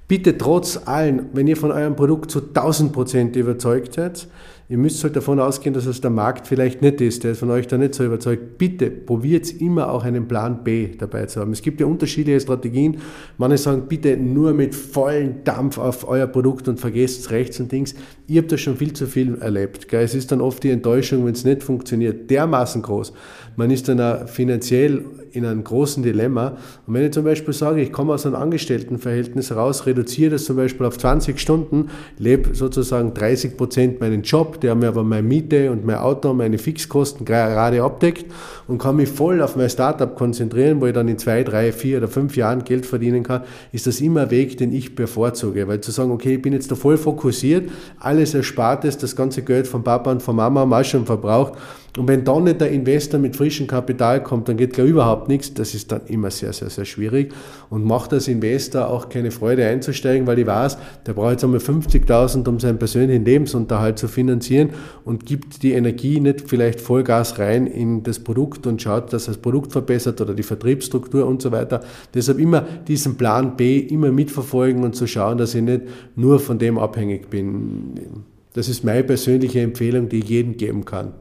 [0.06, 4.28] Bitte trotz allem, wenn ihr von eurem Produkt zu 1000 Prozent überzeugt seid,
[4.70, 7.50] Ihr müsst halt davon ausgehen, dass es der Markt vielleicht nicht ist, der ist von
[7.50, 8.58] euch da nicht so überzeugt.
[8.58, 11.52] Bitte probiert immer auch einen Plan B dabei zu haben.
[11.52, 12.98] Es gibt ja unterschiedliche Strategien.
[13.38, 17.94] Manche sagen, bitte nur mit vollem Dampf auf euer Produkt und vergesst rechts und links.
[18.26, 19.90] Ihr habt das schon viel zu viel erlebt.
[19.90, 23.14] Es ist dann oft die Enttäuschung, wenn es nicht funktioniert, dermaßen groß.
[23.56, 25.02] Man ist dann auch finanziell
[25.32, 26.58] in einem großen Dilemma.
[26.86, 30.56] Und wenn ich zum Beispiel sage, ich komme aus einem Angestelltenverhältnis raus, reduziere das zum
[30.56, 31.88] Beispiel auf 20 Stunden,
[32.18, 36.58] lebe sozusagen 30 Prozent meinen Job, der mir aber meine Miete und mein Auto, meine
[36.58, 38.26] Fixkosten gerade abdeckt
[38.66, 41.98] und kann mich voll auf mein Startup konzentrieren, wo ich dann in zwei, drei, vier
[41.98, 43.42] oder fünf Jahren Geld verdienen kann,
[43.72, 45.68] ist das immer ein Weg, den ich bevorzuge.
[45.68, 49.42] Weil zu sagen, okay, ich bin jetzt da voll fokussiert, alles erspart ist, das ganze
[49.42, 51.54] Geld von Papa und von Mama haben auch schon verbraucht
[51.96, 55.54] und wenn dann nicht der Investor mit frischem Kapital kommt, dann geht gar überhaupt nichts.
[55.54, 57.32] Das ist dann immer sehr, sehr, sehr schwierig
[57.70, 60.76] und macht als Investor auch keine Freude einzusteigen, weil ich weiß,
[61.06, 64.70] der braucht jetzt einmal 50.000, um seinen persönlichen Lebensunterhalt zu finanzieren
[65.04, 69.38] und gibt die Energie nicht vielleicht Vollgas rein in das Produkt und schaut, dass das
[69.38, 71.80] Produkt verbessert oder die Vertriebsstruktur und so weiter.
[72.14, 75.82] Deshalb immer diesen Plan B immer mitverfolgen und zu schauen, dass ich nicht
[76.16, 78.24] nur von dem abhängig bin.
[78.52, 81.12] Das ist meine persönliche Empfehlung, die ich jedem geben kann.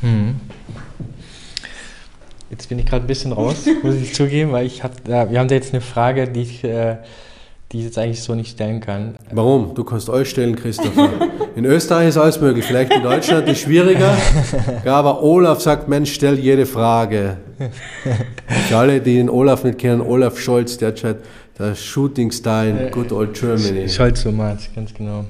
[0.00, 0.36] Hm.
[2.50, 5.38] Jetzt bin ich gerade ein bisschen raus, muss ich zugeben, weil ich hab, äh, wir
[5.38, 6.96] haben da jetzt eine Frage, die ich, äh,
[7.70, 9.16] die ich jetzt eigentlich so nicht stellen kann.
[9.30, 9.74] Warum?
[9.74, 11.10] Du kannst alles stellen, Christopher.
[11.54, 14.16] In Österreich ist alles möglich, vielleicht in Deutschland ist es schwieriger.
[14.84, 17.36] Ja, aber Olaf sagt, Mensch, stell jede Frage.
[18.68, 21.18] Für alle, die den Olaf nicht kennen, Olaf Scholz, der hat
[21.58, 23.88] der Shooting Star in Good Old Germany.
[23.88, 25.24] Scholz-Format, ganz genau.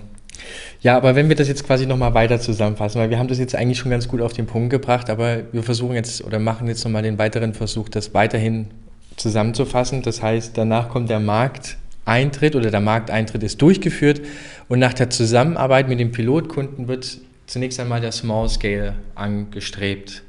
[0.81, 3.57] Ja, aber wenn wir das jetzt quasi nochmal weiter zusammenfassen, weil wir haben das jetzt
[3.57, 6.85] eigentlich schon ganz gut auf den Punkt gebracht, aber wir versuchen jetzt oder machen jetzt
[6.85, 8.69] nochmal den weiteren Versuch, das weiterhin
[9.17, 10.03] zusammenzufassen.
[10.03, 14.21] Das heißt, danach kommt der Markteintritt oder der Markteintritt ist durchgeführt
[14.69, 20.23] und nach der Zusammenarbeit mit dem Pilotkunden wird zunächst einmal der Small Scale angestrebt.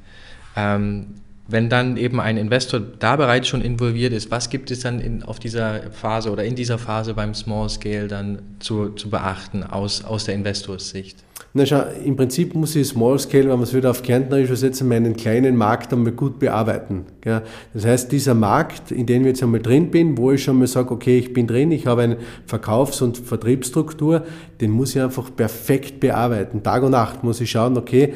[0.55, 1.15] Ähm,
[1.49, 5.23] wenn dann eben ein Investor da bereits schon involviert ist, was gibt es dann in,
[5.23, 10.03] auf dieser Phase oder in dieser Phase beim Small Scale dann zu, zu beachten aus,
[10.03, 11.23] aus der Investorssicht?
[11.51, 14.87] Na schau, im Prinzip muss ich Small Scale, wenn man es wieder auf Kärntnerisch übersetzen,
[14.87, 17.07] meinen kleinen Markt einmal gut bearbeiten.
[17.21, 17.41] Gell?
[17.73, 20.67] Das heißt, dieser Markt, in dem ich jetzt einmal drin bin, wo ich schon mal
[20.67, 24.25] sage, okay, ich bin drin, ich habe eine Verkaufs- und Vertriebsstruktur,
[24.61, 26.61] den muss ich einfach perfekt bearbeiten.
[26.61, 28.13] Tag und Nacht muss ich schauen, okay,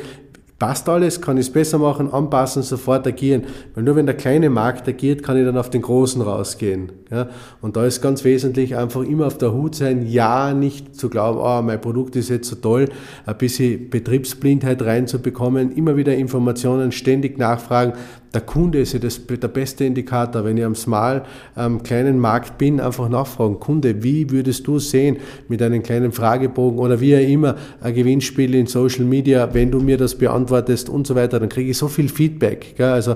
[0.63, 3.43] passt alles, kann ich es besser machen, anpassen, sofort agieren.
[3.75, 6.89] Weil nur wenn der kleine Markt agiert, kann ich dann auf den großen rausgehen.
[7.11, 7.27] Ja?
[7.59, 11.39] Und da ist ganz wesentlich einfach immer auf der Hut sein, ja, nicht zu glauben,
[11.39, 12.87] oh, mein Produkt ist jetzt so toll,
[13.25, 17.99] ein bisschen Betriebsblindheit reinzubekommen, immer wieder Informationen ständig nachfragen,
[18.33, 20.43] der Kunde ist ja das, der beste Indikator.
[20.43, 21.23] Wenn ich am small,
[21.55, 23.59] ähm, kleinen Markt bin, einfach nachfragen.
[23.59, 25.17] Kunde, wie würdest du sehen
[25.47, 29.79] mit einem kleinen Fragebogen oder wie auch immer ein Gewinnspiel in Social Media, wenn du
[29.79, 32.75] mir das beantwortest und so weiter, dann kriege ich so viel Feedback.
[32.75, 32.89] Gell?
[32.89, 33.15] Also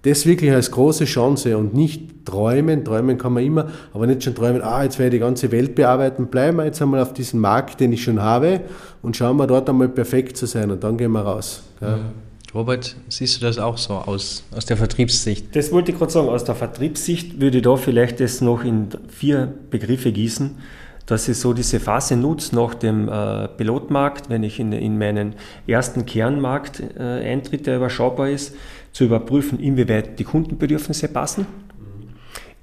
[0.00, 2.84] das wirklich als große Chance und nicht träumen.
[2.84, 5.74] Träumen kann man immer, aber nicht schon träumen, ah, jetzt werde ich die ganze Welt
[5.74, 6.26] bearbeiten.
[6.26, 8.60] Bleiben wir jetzt einmal auf diesem Markt, den ich schon habe
[9.02, 11.62] und schauen wir dort einmal perfekt zu sein und dann gehen wir raus.
[11.80, 12.00] Gell?
[12.54, 15.56] Robert, siehst du das auch so aus, aus der Vertriebssicht?
[15.56, 16.28] Das wollte ich gerade sagen.
[16.28, 20.56] Aus der Vertriebssicht würde ich da vielleicht das noch in vier Begriffe gießen,
[21.06, 25.34] dass ich so diese Phase nutze nach dem äh, Pilotmarkt, wenn ich in, in meinen
[25.66, 28.54] ersten Kernmarkt äh, eintritt, der überschaubar ist,
[28.92, 31.46] zu überprüfen, inwieweit die Kundenbedürfnisse passen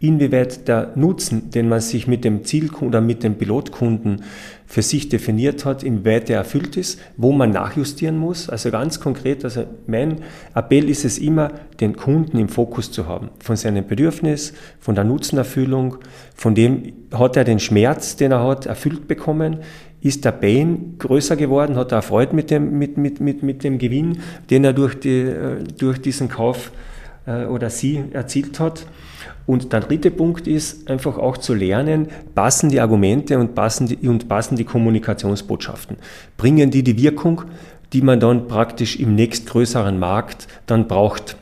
[0.01, 4.23] inwieweit der Nutzen, den man sich mit dem Zielkunden oder mit dem Pilotkunden
[4.65, 8.49] für sich definiert hat, inwieweit er erfüllt ist, wo man nachjustieren muss.
[8.49, 10.21] Also ganz konkret, also mein
[10.55, 13.29] Appell ist es immer, den Kunden im Fokus zu haben.
[13.39, 15.97] Von seinem Bedürfnis, von der Nutzenerfüllung,
[16.33, 19.57] von dem hat er den Schmerz, den er hat, erfüllt bekommen.
[20.01, 21.75] Ist der Pain größer geworden?
[21.75, 24.17] Hat er Freude mit dem, mit, mit, mit, mit dem Gewinn,
[24.49, 26.71] den er durch, die, äh, durch diesen Kauf
[27.27, 28.87] äh, oder sie erzielt hat?
[29.45, 34.07] Und der dritte Punkt ist einfach auch zu lernen, passen die Argumente und passen die,
[34.07, 35.97] und passen die Kommunikationsbotschaften.
[36.37, 37.43] Bringen die die Wirkung,
[37.93, 41.35] die man dann praktisch im nächstgrößeren Markt dann braucht.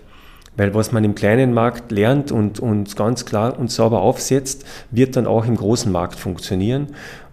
[0.57, 5.15] Weil was man im kleinen Markt lernt und, und ganz klar und sauber aufsetzt, wird
[5.15, 6.87] dann auch im großen Markt funktionieren.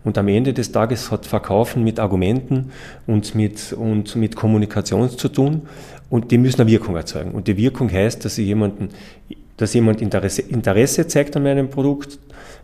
[0.05, 2.71] Und am Ende des Tages hat Verkaufen mit Argumenten
[3.09, 5.62] und mit, und mit Kommunikation zu tun.
[6.09, 7.33] Und die müssen eine Wirkung erzeugen.
[7.33, 8.91] Und die Wirkung heißt, dass sie jemanden
[9.57, 12.18] dass jemand Interesse, Interesse zeigt an meinem Produkt,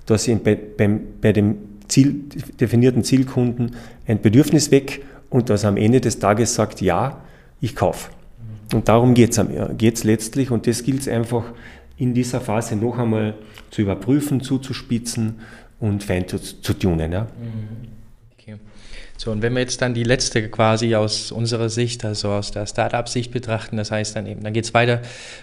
[0.06, 1.56] dass ich bei, beim, bei dem
[1.88, 2.24] Ziel,
[2.60, 3.76] definierten Zielkunden
[4.06, 7.20] ein Bedürfnis weg und dass er am Ende des Tages sagt, ja,
[7.60, 8.10] ich kaufe.
[8.72, 11.44] Und darum geht es letztlich und das gilt es einfach
[11.96, 13.34] in dieser Phase noch einmal
[13.70, 15.40] zu überprüfen, zuzuspitzen
[15.78, 17.12] und fein zu, zu tunen.
[17.12, 17.22] Ja.
[17.22, 17.88] Mhm.
[19.22, 22.66] So, und wenn wir jetzt dann die letzte quasi aus unserer Sicht, also aus der
[22.66, 25.00] Startup-Sicht betrachten, das heißt dann eben, dann geht es weiter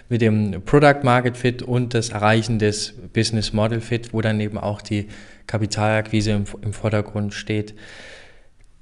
[0.10, 4.58] mit dem Product Market Fit und das Erreichen des Business Model Fit, wo dann eben
[4.58, 5.08] auch die
[5.48, 7.74] Kapitalakquise im, im Vordergrund steht.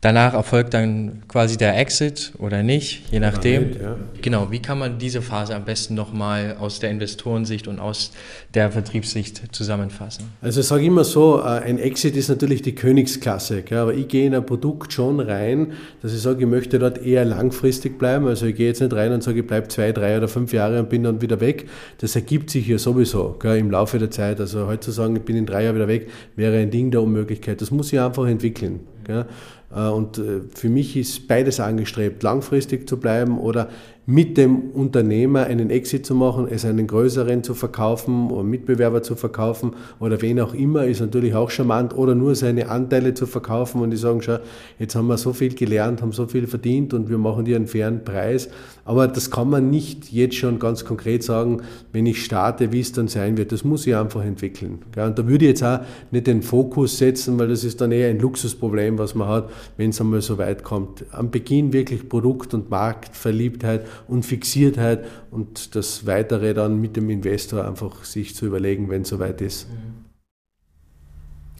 [0.01, 3.71] Danach erfolgt dann quasi der Exit oder nicht, je nachdem.
[3.81, 8.11] Ja, Genau, wie kann man diese Phase am besten nochmal aus der Investorensicht und aus
[8.53, 10.25] der Vertriebssicht zusammenfassen?
[10.39, 14.27] Also ich sage immer so, äh, ein Exit ist natürlich die Königsklasse, aber ich gehe
[14.27, 15.73] in ein Produkt schon rein,
[16.03, 18.27] dass ich sage, ich möchte dort eher langfristig bleiben.
[18.27, 20.79] Also ich gehe jetzt nicht rein und sage, ich bleibe zwei, drei oder fünf Jahre
[20.79, 21.67] und bin dann wieder weg.
[21.97, 24.39] Das ergibt sich ja sowieso im Laufe der Zeit.
[24.39, 27.01] Also heute zu sagen, ich bin in drei Jahren wieder weg, wäre ein Ding der
[27.01, 27.61] Unmöglichkeit.
[27.61, 28.81] Das muss ich einfach entwickeln.
[29.07, 29.23] Äh,
[29.69, 33.69] und äh, für mich ist beides angestrebt, langfristig zu bleiben oder
[34.09, 39.17] mit dem Unternehmer einen Exit zu machen, es einen größeren zu verkaufen oder Mitbewerber zu
[39.17, 43.81] verkaufen oder wen auch immer, ist natürlich auch charmant oder nur seine Anteile zu verkaufen
[43.81, 44.37] und die sagen, schau,
[44.79, 47.67] jetzt haben wir so viel gelernt, haben so viel verdient und wir machen dir einen
[47.67, 48.47] fairen Preis.
[48.85, 52.93] Aber das kann man nicht jetzt schon ganz konkret sagen, wenn ich starte, wie es
[52.93, 53.51] dann sein wird.
[53.51, 54.79] Das muss ich einfach entwickeln.
[54.95, 55.81] Und da würde ich jetzt auch
[56.11, 59.89] nicht den Fokus setzen, weil das ist dann eher ein Luxusproblem, was man hat, wenn
[59.89, 61.03] es einmal so weit kommt.
[61.11, 67.67] Am Beginn wirklich Produkt- und Marktverliebtheit und Fixiertheit und das Weitere dann mit dem Investor
[67.67, 69.67] einfach sich zu überlegen, wenn es soweit ist.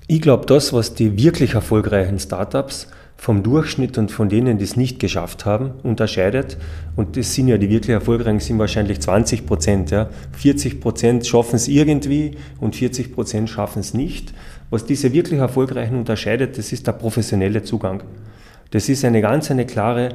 [0.08, 4.78] Ich glaube, das, was die wirklich erfolgreichen Startups vom Durchschnitt und von denen, die es
[4.78, 6.58] nicht geschafft haben, unterscheidet.
[6.96, 9.92] Und das sind ja die wirklich erfolgreichen, sind wahrscheinlich 20 Prozent.
[9.92, 10.10] Ja.
[10.34, 14.34] 40 Prozent schaffen es irgendwie und 40 Prozent schaffen es nicht.
[14.70, 18.04] Was diese wirklich erfolgreichen unterscheidet, das ist der professionelle Zugang.
[18.72, 20.10] Das ist eine ganz eine klare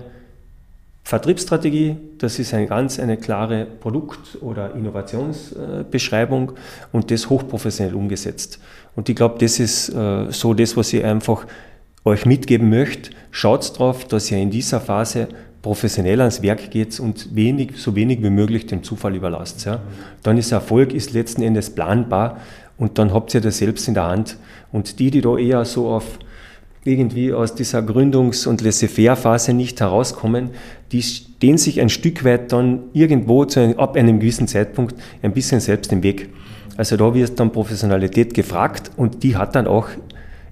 [1.05, 6.53] Vertriebsstrategie, das ist eine ganz eine klare Produkt- oder Innovationsbeschreibung
[6.93, 8.61] und das hochprofessionell umgesetzt.
[8.95, 11.47] Und ich glaube, das ist äh, so das, was ich einfach
[12.05, 13.11] euch mitgeben möchte.
[13.31, 15.29] Schaut drauf, dass ihr in dieser Phase
[15.61, 19.65] professionell ans Werk geht und wenig, so wenig wie möglich dem Zufall überlasst.
[19.65, 19.81] Ja.
[20.23, 22.39] Dann ist Erfolg ist letzten Endes planbar
[22.79, 24.37] und dann habt ihr das selbst in der Hand.
[24.73, 26.19] Und die, die da eher so auf
[26.85, 30.51] irgendwie aus dieser Gründungs- und Laissez-faire-Phase nicht herauskommen,
[30.91, 35.61] die stehen sich ein Stück weit dann irgendwo zu, ab einem gewissen Zeitpunkt ein bisschen
[35.61, 36.31] selbst im Weg.
[36.77, 39.89] Also da wird dann Professionalität gefragt und die hat dann auch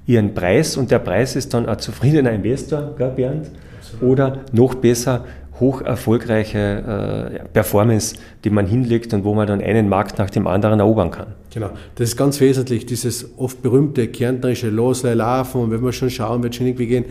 [0.06, 3.50] ihren Preis und der Preis ist dann ein zufriedener Investor, gell, Bernd?
[4.00, 5.24] Oder noch besser,
[5.60, 10.46] hoch erfolgreiche äh, Performance, die man hinlegt und wo man dann einen Markt nach dem
[10.46, 11.34] anderen erobern kann.
[11.52, 16.42] Genau, das ist ganz wesentlich, dieses oft berühmte kärntnerische Loslaufen und wenn wir schon schauen,
[16.42, 17.04] wird schon irgendwie gehen,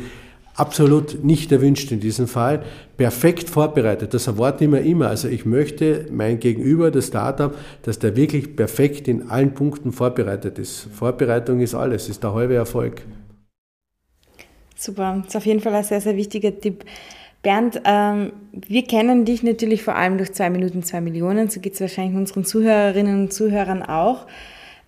[0.59, 2.63] absolut nicht erwünscht in diesem Fall.
[2.97, 5.07] Perfekt vorbereitet, das erwarten wir immer.
[5.07, 10.59] Also ich möchte mein Gegenüber, das Startup, dass der wirklich perfekt in allen Punkten vorbereitet
[10.59, 10.87] ist.
[10.93, 13.01] Vorbereitung ist alles, ist der halbe Erfolg.
[14.75, 16.85] Super, das ist auf jeden Fall ein sehr, sehr wichtiger Tipp.
[17.41, 21.49] Bernd, ähm, wir kennen dich natürlich vor allem durch zwei Minuten, zwei Millionen.
[21.49, 24.27] So geht es wahrscheinlich unseren Zuhörerinnen und Zuhörern auch.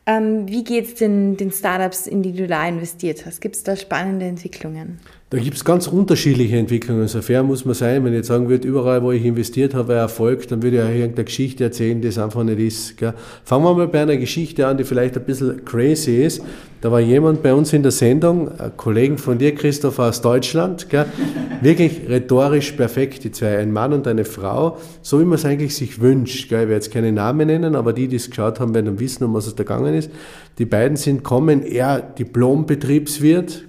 [0.06, 3.40] Ähm, wie geht es den, den Startups, in die du da investiert hast?
[3.40, 5.00] Gibt es da spannende Entwicklungen?
[5.32, 7.08] Da gibt es ganz unterschiedliche Entwicklungen.
[7.08, 8.04] So fair muss man sein.
[8.04, 10.96] Wenn ich jetzt sagen würde, überall, wo ich investiert habe, Erfolg, dann würde ich euch
[10.98, 12.98] irgendeine Geschichte erzählen, die es einfach nicht ist.
[12.98, 13.14] Gell?
[13.46, 16.44] Fangen wir mal bei einer Geschichte an, die vielleicht ein bisschen crazy ist.
[16.82, 20.90] Da war jemand bei uns in der Sendung, ein Kollegen von dir, Christoph, aus Deutschland,
[20.90, 21.06] gell?
[21.62, 25.76] wirklich rhetorisch perfekt, die zwei, ein Mann und eine Frau, so wie man es eigentlich
[25.76, 26.50] sich wünscht.
[26.50, 26.64] Gell?
[26.64, 29.34] Ich werde jetzt keine Namen nennen, aber die, die es geschaut haben, werden wissen, um
[29.34, 30.12] was es da gegangen ist.
[30.62, 33.66] Die beiden sind kommen, er Diplom-Betriebswirt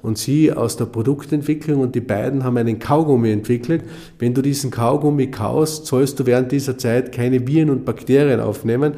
[0.00, 3.84] und sie aus der Produktentwicklung und die beiden haben einen Kaugummi entwickelt.
[4.18, 8.94] Wenn du diesen Kaugummi kaust, sollst du während dieser Zeit keine Viren und Bakterien aufnehmen.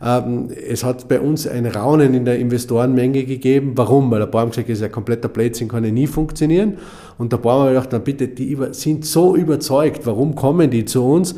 [0.00, 3.72] Ähm, es hat bei uns ein Raunen in der Investorenmenge gegeben.
[3.74, 4.08] Warum?
[4.12, 6.74] Weil der Baum gesagt hat, ein kompletter Blödsinn, kann ja nie funktionieren.
[7.18, 11.04] Und der Baum hat gedacht, na bitte, die sind so überzeugt, warum kommen die zu
[11.04, 11.34] uns?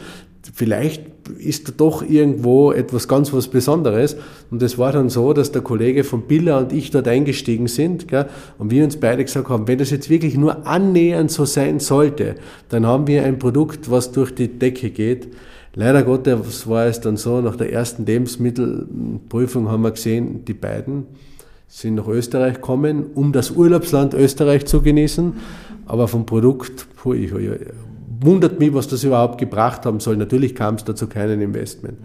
[0.53, 4.17] Vielleicht ist doch irgendwo etwas ganz was Besonderes.
[4.51, 8.09] Und es war dann so, dass der Kollege von Biller und ich dort eingestiegen sind
[8.09, 8.27] gell,
[8.59, 12.37] und wir uns beide gesagt haben, wenn das jetzt wirklich nur annähernd so sein sollte,
[12.69, 15.29] dann haben wir ein Produkt, was durch die Decke geht.
[15.75, 21.05] Leider Gottes war es dann so, nach der ersten Lebensmittelprüfung haben wir gesehen, die beiden
[21.69, 25.35] sind nach Österreich gekommen, um das Urlaubsland Österreich zu genießen,
[25.85, 27.33] aber vom Produkt, puh, ich,
[28.21, 30.17] wundert mich, was das überhaupt gebracht haben soll.
[30.17, 31.99] Natürlich kam es dazu keinen Investment.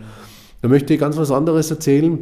[0.61, 2.19] Da möchte ich ganz was anderes erzählen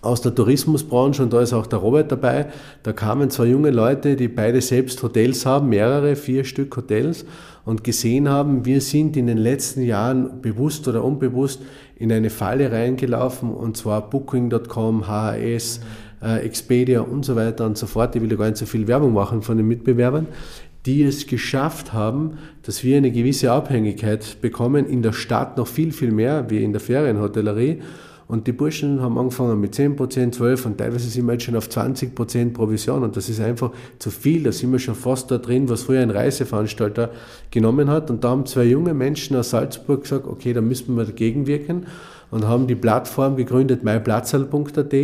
[0.00, 2.46] aus der Tourismusbranche und da ist auch der Robert dabei.
[2.82, 7.24] Da kamen zwei junge Leute, die beide selbst Hotels haben, mehrere, vier Stück Hotels
[7.64, 11.60] und gesehen haben, wir sind in den letzten Jahren bewusst oder unbewusst
[11.96, 15.80] in eine Falle reingelaufen und zwar Booking.com, HHS,
[16.20, 18.16] äh, Expedia und so weiter und so fort.
[18.16, 20.26] Ich will ja gar nicht so viel Werbung machen von den Mitbewerbern,
[20.86, 25.92] die es geschafft haben, dass wir eine gewisse Abhängigkeit bekommen, in der Stadt noch viel,
[25.92, 27.80] viel mehr wie in der Ferienhotellerie
[28.32, 31.68] Und die Burschen haben angefangen mit 10%, 12% und teilweise sind wir jetzt schon auf
[31.68, 34.44] 20% Provision und das ist einfach zu viel.
[34.44, 37.10] Da sind wir schon fast da drin, was früher ein Reiseveranstalter
[37.50, 38.10] genommen hat.
[38.10, 41.86] Und da haben zwei junge Menschen aus Salzburg gesagt, okay, da müssen wir dagegen wirken
[42.32, 44.94] und haben die Plattform gegründet, myplatzal.at,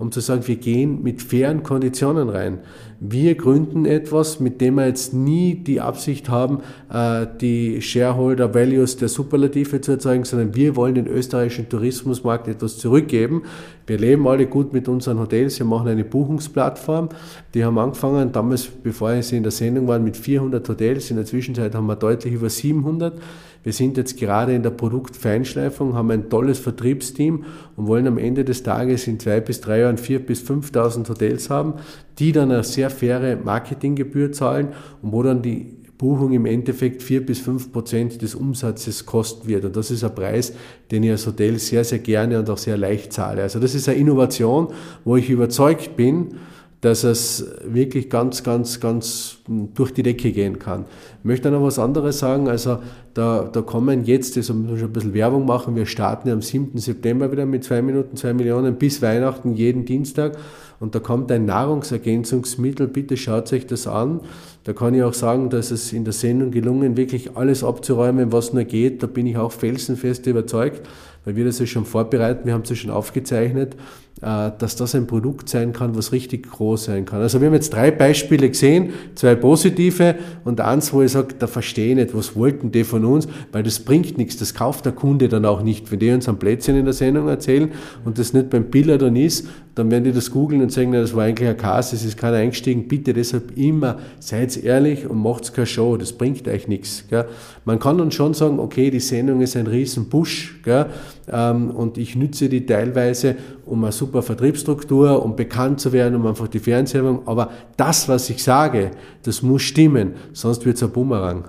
[0.00, 2.58] um zu sagen, wir gehen mit fairen Konditionen rein.
[2.98, 6.58] Wir gründen etwas, mit dem wir jetzt nie die Absicht haben,
[6.92, 12.78] äh, die Shareholder Values der Superlative zu erzeugen, sondern wir wollen den österreichischen Tourismusmarkt etwas
[12.78, 13.42] zurückgeben.
[13.86, 17.10] Wir leben alle gut mit unseren Hotels, wir machen eine Buchungsplattform.
[17.54, 21.10] Die haben angefangen, damals, bevor sie in der Sendung waren, mit 400 Hotels.
[21.10, 23.14] In der Zwischenzeit haben wir deutlich über 700.
[23.62, 27.44] Wir sind jetzt gerade in der Produktfeinschleifung, haben ein tolles Vertriebsteam
[27.76, 31.48] und wollen am Ende des Tages in zwei bis drei Jahren vier bis 5.000 Hotels
[31.48, 31.74] haben,
[32.18, 34.68] die dann eine sehr faire Marketinggebühr zahlen
[35.00, 39.64] und wo dann die Buchung im Endeffekt vier bis fünf Prozent des Umsatzes kosten wird.
[39.64, 40.52] Und das ist ein Preis,
[40.90, 43.42] den ich als Hotel sehr, sehr gerne und auch sehr leicht zahle.
[43.42, 44.72] Also das ist eine Innovation,
[45.04, 46.40] wo ich überzeugt bin,
[46.82, 50.84] dass es wirklich ganz, ganz, ganz durch die Decke gehen kann.
[51.20, 52.48] Ich möchte noch was anderes sagen.
[52.48, 52.78] Also
[53.14, 56.42] da, da kommen jetzt, das müssen wir schon ein bisschen Werbung machen, wir starten am
[56.42, 56.76] 7.
[56.78, 60.36] September wieder mit zwei Minuten, zwei Millionen bis Weihnachten jeden Dienstag.
[60.80, 64.20] Und da kommt ein Nahrungsergänzungsmittel, bitte schaut euch das an.
[64.64, 68.52] Da kann ich auch sagen, dass es in der Sendung gelungen, wirklich alles abzuräumen, was
[68.52, 69.04] nur geht.
[69.04, 70.82] Da bin ich auch felsenfest überzeugt,
[71.24, 73.76] weil wir das ja schon vorbereiten, wir haben es ja schon aufgezeichnet.
[74.22, 77.20] Äh, dass das ein Produkt sein kann, was richtig groß sein kann.
[77.20, 81.48] Also wir haben jetzt drei Beispiele gesehen, zwei positive und eins, wo ich sage, da
[81.48, 84.92] verstehe ich nicht, was wollten die von uns, weil das bringt nichts, das kauft der
[84.92, 85.90] Kunde dann auch nicht.
[85.90, 87.72] Wenn die uns ein Plätzchen in der Sendung erzählen
[88.04, 91.16] und das nicht beim Biller dann ist, dann werden die das googeln und sagen, das
[91.16, 92.88] war eigentlich ein Kass, es ist keiner eingestiegen.
[92.88, 97.04] Bitte deshalb immer, seid ehrlich und macht keine Show, das bringt euch nichts.
[97.08, 97.24] Gell?
[97.64, 100.86] Man kann dann schon sagen, okay, die Sendung ist ein riesen Push gell?
[101.32, 106.26] Ähm, und ich nütze die teilweise, um eine super Vertriebsstruktur, um bekannt zu werden, um
[106.26, 107.22] einfach die Fernsehwerbung.
[107.26, 108.90] Aber das, was ich sage,
[109.22, 111.44] das muss stimmen, sonst wird es ein Bumerang.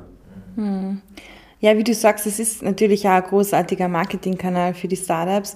[0.56, 1.02] Hm.
[1.60, 5.56] Ja, wie du sagst, es ist natürlich auch ein großartiger Marketingkanal für die Startups.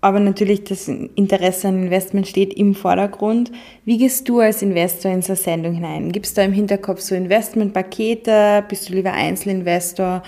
[0.00, 3.52] Aber natürlich das Interesse an Investment steht im Vordergrund.
[3.84, 6.12] Wie gehst du als Investor in so eine Sendung hinein?
[6.12, 8.64] Gibt es da im Hinterkopf so Investmentpakete?
[8.68, 10.22] Bist du lieber Einzelinvestor?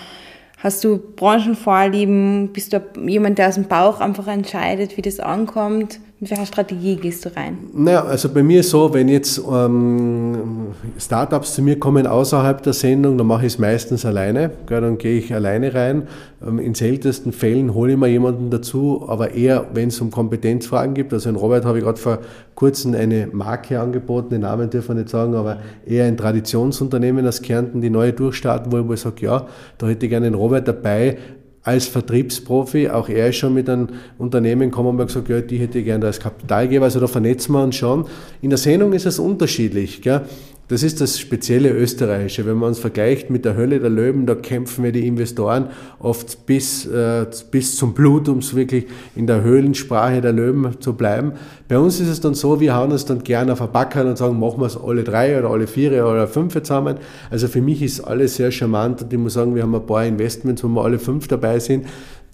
[0.65, 2.49] Hast du Branchenvorlieben?
[2.51, 5.99] Bist du jemand, der aus dem Bauch einfach entscheidet, wie das ankommt?
[6.25, 7.55] Mit welcher Strategie gehst du rein?
[7.71, 12.73] Naja, also bei mir ist so, wenn jetzt ähm, Startups zu mir kommen außerhalb der
[12.73, 14.49] Sendung, dann mache ich es meistens alleine.
[14.65, 16.07] Gell, dann gehe ich alleine rein.
[16.43, 20.95] Ähm, in seltensten Fällen hole ich mir jemanden dazu, aber eher, wenn es um Kompetenzfragen
[20.95, 21.13] gibt.
[21.13, 22.17] Also in Robert habe ich gerade vor
[22.55, 27.43] kurzem eine Marke angeboten, den Namen dürfen wir nicht sagen, aber eher ein Traditionsunternehmen aus
[27.43, 29.45] Kärnten, die neu durchstarten wollen, wo ich sage, ja,
[29.77, 31.19] da hätte ich gerne einen Robert dabei,
[31.65, 33.89] als Vertriebsprofi, auch er ist schon mit einem
[34.19, 37.63] Unternehmen gekommen und gesagt, ja, die hätte ich gerne als Kapitalgeber, also da vernetzen wir
[37.63, 38.05] uns schon.
[38.41, 40.01] In der Sendung ist es unterschiedlich.
[40.03, 40.21] Gell?
[40.67, 42.47] Das ist das spezielle Österreichische.
[42.47, 46.47] Wenn man uns vergleicht mit der Hölle der Löwen, da kämpfen wir die Investoren oft
[46.47, 51.33] bis, äh, bis zum Blut, um es wirklich in der Höhlensprache der Löwen zu bleiben.
[51.67, 54.17] Bei uns ist es dann so, wir hauen uns dann gerne auf ein Backern und
[54.17, 56.97] sagen, machen wir es alle drei oder alle vier oder fünf zusammen.
[57.29, 60.03] Also für mich ist alles sehr charmant und ich muss sagen, wir haben ein paar
[60.03, 61.85] Investments, wo wir alle fünf dabei sind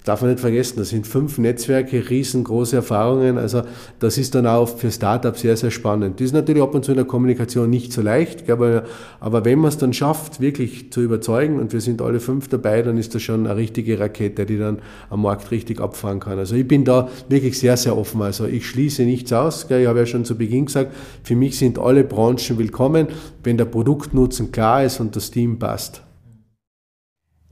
[0.04, 3.38] darf man nicht vergessen, das sind fünf Netzwerke, riesengroße Erfahrungen.
[3.38, 3.62] Also
[4.00, 6.18] das ist dann auch für Startups sehr, sehr spannend.
[6.18, 8.84] Das ist natürlich ab und zu in der Kommunikation nicht so leicht, aber,
[9.44, 12.98] wenn man es dann schafft, wirklich zu überzeugen und wir sind alle fünf dabei, dann
[12.98, 14.78] ist das schon eine richtige Rakete, die dann
[15.08, 16.38] am Markt richtig abfahren kann.
[16.38, 18.22] Also ich bin da wirklich sehr, sehr offen.
[18.22, 19.66] Also ich schließe nichts aus.
[19.70, 20.92] Ich habe ja schon zu Beginn gesagt,
[21.22, 23.06] für mich sind alle Branchen willkommen,
[23.44, 26.02] wenn der Produktnutzen klar ist und das Team passt.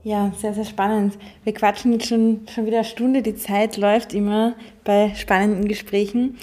[0.03, 1.13] Ja, sehr, sehr spannend.
[1.43, 3.21] Wir quatschen jetzt schon, schon wieder eine Stunde.
[3.21, 6.37] Die Zeit läuft immer bei spannenden Gesprächen.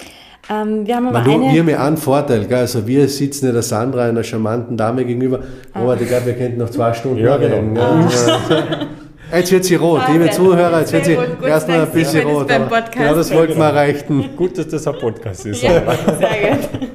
[0.49, 1.53] Ähm, wir haben aber Man, eine...
[1.53, 2.57] Wir haben ja einen Vorteil, gell?
[2.57, 5.41] also wir sitzen ja der Sandra, einer charmanten Dame gegenüber,
[5.73, 5.81] ah.
[5.81, 7.79] aber ich glaube, wir könnten noch zwei Stunden ja, genau.
[7.79, 8.09] Ah.
[9.31, 12.47] Jetzt wird sie rot, ah, liebe Zuhörer, jetzt wird sie erstmal ein bisschen rot.
[12.47, 14.29] Genau, das wollten wir erreichen.
[14.35, 15.61] Gut, dass das ein Podcast ist.
[15.61, 15.69] Ja,
[16.17, 16.89] sehr gut.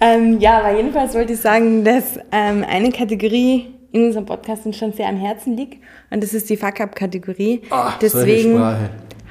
[0.00, 4.76] ähm, ja, aber jedenfalls wollte ich sagen, dass ähm, eine Kategorie in unserem Podcast uns
[4.76, 5.82] schon sehr am Herzen liegt.
[6.10, 7.62] Und das ist die Fuck-Up-Kategorie.
[7.70, 8.60] Oh, Deswegen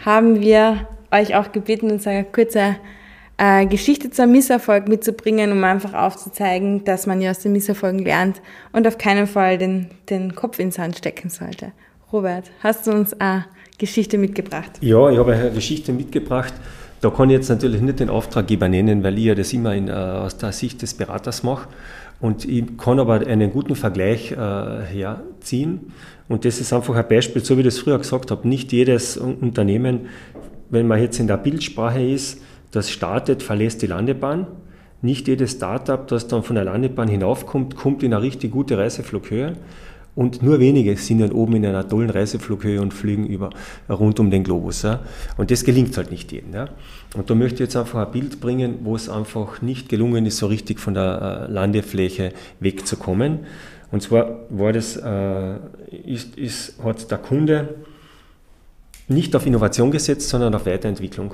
[0.06, 2.76] haben wir euch auch gebeten, uns eine kurze
[3.38, 8.42] äh, Geschichte zum Misserfolg mitzubringen, um einfach aufzuzeigen, dass man ja aus den Misserfolgen lernt
[8.74, 11.72] und auf keinen Fall den, den Kopf ins Sand stecken sollte.
[12.12, 13.46] Robert, hast du uns eine
[13.78, 14.72] Geschichte mitgebracht?
[14.82, 16.54] Ja, ich habe eine Geschichte mitgebracht.
[17.02, 19.88] Da kann ich jetzt natürlich nicht den Auftraggeber nennen, weil ich ja das immer in,
[19.88, 21.68] äh, aus der Sicht des Beraters mache.
[22.20, 25.94] Und ich kann aber einen guten Vergleich äh, herziehen.
[26.28, 28.48] Und das ist einfach ein Beispiel, so wie ich das früher gesagt habe.
[28.48, 30.08] Nicht jedes Unternehmen
[30.70, 32.42] wenn man jetzt in der Bildsprache ist,
[32.72, 34.48] das startet, verlässt die Landebahn.
[35.02, 39.54] Nicht jedes Startup, das dann von der Landebahn hinaufkommt, kommt in eine richtig gute Reiseflughöhe.
[40.16, 43.52] Und nur wenige sind dann oben in einer tollen Reiseflughöhe und fliegen über,
[43.90, 44.82] rund um den Globus.
[44.82, 45.02] Ja.
[45.38, 46.54] Und das gelingt halt nicht jedem.
[46.54, 46.70] Ja.
[47.16, 50.38] Und da möchte ich jetzt einfach ein Bild bringen, wo es einfach nicht gelungen ist,
[50.38, 53.40] so richtig von der äh, Landefläche wegzukommen.
[53.92, 55.56] Und zwar war das, äh,
[56.06, 57.76] ist, ist, hat der Kunde
[59.08, 61.34] nicht auf Innovation gesetzt, sondern auf Weiterentwicklung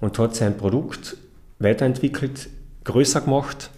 [0.00, 1.16] und hat sein Produkt
[1.58, 2.48] weiterentwickelt,
[2.84, 3.70] größer gemacht,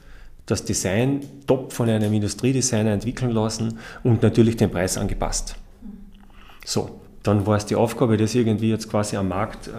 [0.47, 5.57] das Design top von einem Industriedesigner entwickeln lassen und natürlich den Preis angepasst.
[6.65, 9.71] So, dann war es die Aufgabe, das irgendwie jetzt quasi am Markt äh,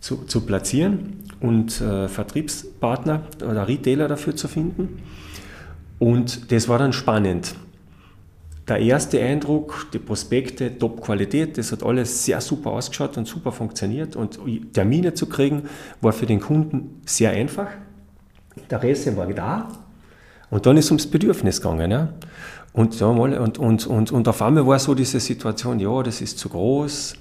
[0.00, 5.02] zu, zu, platzieren und äh, Vertriebspartner oder Retailer dafür zu finden.
[5.98, 7.54] Und das war dann spannend.
[8.68, 14.14] Der erste Eindruck, die Prospekte, Top-Qualität, das hat alles sehr super ausgeschaut und super funktioniert.
[14.14, 14.38] Und
[14.74, 15.62] Termine zu kriegen,
[16.02, 17.68] war für den Kunden sehr einfach.
[18.58, 19.68] Interesse war da.
[20.50, 21.90] Und dann ist es ums Bedürfnis gegangen.
[21.90, 22.08] Ja.
[22.72, 26.48] Und, und, und, und, und auf einmal war so diese Situation, ja, das ist zu
[26.48, 27.14] groß,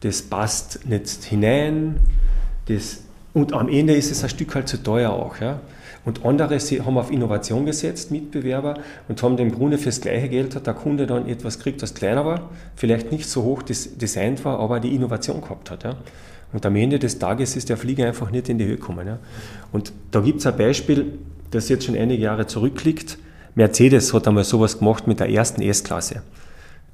[0.00, 1.96] das passt nicht hinein.
[2.66, 2.98] Das,
[3.32, 5.40] und am Ende ist es ein Stück halt zu teuer auch.
[5.40, 5.60] Ja.
[6.04, 8.74] Und andere haben auf Innovation gesetzt, Mitbewerber,
[9.08, 12.24] und haben dem Grunde fürs gleiche Geld hat der Kunde dann etwas gekriegt, das kleiner
[12.24, 15.84] war, vielleicht nicht so hoch designt war, aber die Innovation gehabt hat.
[15.84, 15.96] Ja.
[16.52, 19.06] Und am Ende des Tages ist der Flieger einfach nicht in die Höhe gekommen.
[19.06, 19.18] Ja.
[19.72, 21.18] Und da gibt es ein Beispiel,
[21.50, 23.18] das jetzt schon einige Jahre zurückliegt.
[23.54, 26.22] Mercedes hat einmal sowas gemacht mit der ersten S-Klasse.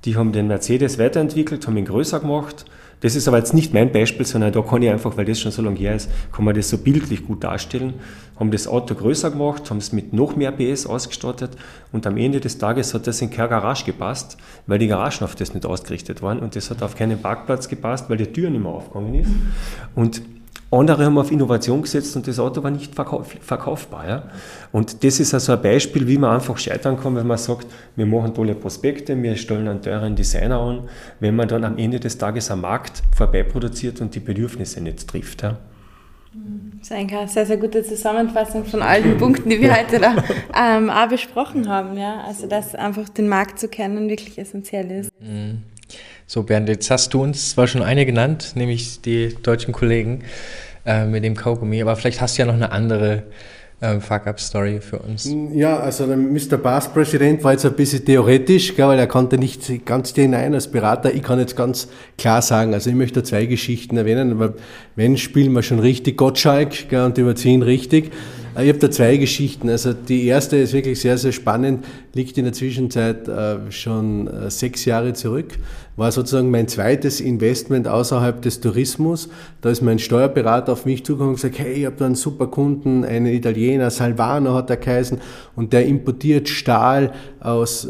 [0.04, 2.64] Die haben den Mercedes weiterentwickelt, haben ihn größer gemacht
[3.00, 5.52] das ist aber jetzt nicht mein Beispiel, sondern da kann ich einfach, weil das schon
[5.52, 7.94] so lange her ist, kann man das so bildlich gut darstellen.
[8.38, 11.50] Haben das Auto größer gemacht, haben es mit noch mehr PS ausgestattet
[11.92, 14.36] und am Ende des Tages hat das in keine Garage gepasst,
[14.66, 18.08] weil die Garagen auf das nicht ausgerichtet waren und das hat auf keinen Parkplatz gepasst,
[18.08, 19.30] weil die Tür nicht mehr aufgegangen ist.
[19.94, 20.22] Und
[20.70, 24.08] andere haben auf Innovation gesetzt und das Auto war nicht verkauf, verkaufbar.
[24.08, 24.22] Ja?
[24.72, 28.06] Und das ist also ein Beispiel, wie man einfach scheitern kann, wenn man sagt, wir
[28.06, 30.88] machen tolle Prospekte, wir stellen einen teuren Designer an,
[31.20, 35.42] wenn man dann am Ende des Tages am Markt vorbeiproduziert und die Bedürfnisse nicht trifft.
[35.42, 35.56] Ja?
[36.78, 40.00] Das ist eigentlich eine sehr, sehr gute Zusammenfassung von all den Punkten, die wir heute
[40.00, 40.16] da
[40.54, 41.96] ähm, auch besprochen haben.
[41.96, 42.24] Ja?
[42.26, 45.10] Also, dass einfach den Markt zu kennen wirklich essentiell ist.
[45.20, 45.62] Mhm.
[46.28, 50.24] So, Bernd, jetzt hast du uns zwar schon eine genannt, nämlich die deutschen Kollegen
[50.84, 53.22] äh, mit dem Kaugummi, aber vielleicht hast du ja noch eine andere
[53.80, 55.32] ähm, Fuck-Up-Story für uns.
[55.52, 56.56] Ja, also der Mr.
[56.56, 61.14] Bass-Präsident war jetzt ein bisschen theoretisch, gell, weil er konnte nicht ganz hinein als Berater.
[61.14, 61.86] Ich kann jetzt ganz
[62.18, 64.54] klar sagen, also ich möchte zwei Geschichten erwähnen, aber
[64.96, 68.10] wenn spielen wir schon richtig Gottschalk gell, und überziehen richtig.
[68.56, 69.68] Äh, ich habe da zwei Geschichten.
[69.68, 74.50] Also die erste ist wirklich sehr, sehr spannend, liegt in der Zwischenzeit äh, schon äh,
[74.50, 75.52] sechs Jahre zurück
[75.96, 79.28] war sozusagen mein zweites Investment außerhalb des Tourismus.
[79.62, 82.46] Da ist mein Steuerberater auf mich zugekommen und gesagt, hey, ich habe da einen super
[82.48, 85.18] Kunden, einen Italiener, Salvano hat er geheißen,
[85.54, 87.88] und der importiert Stahl aus äh,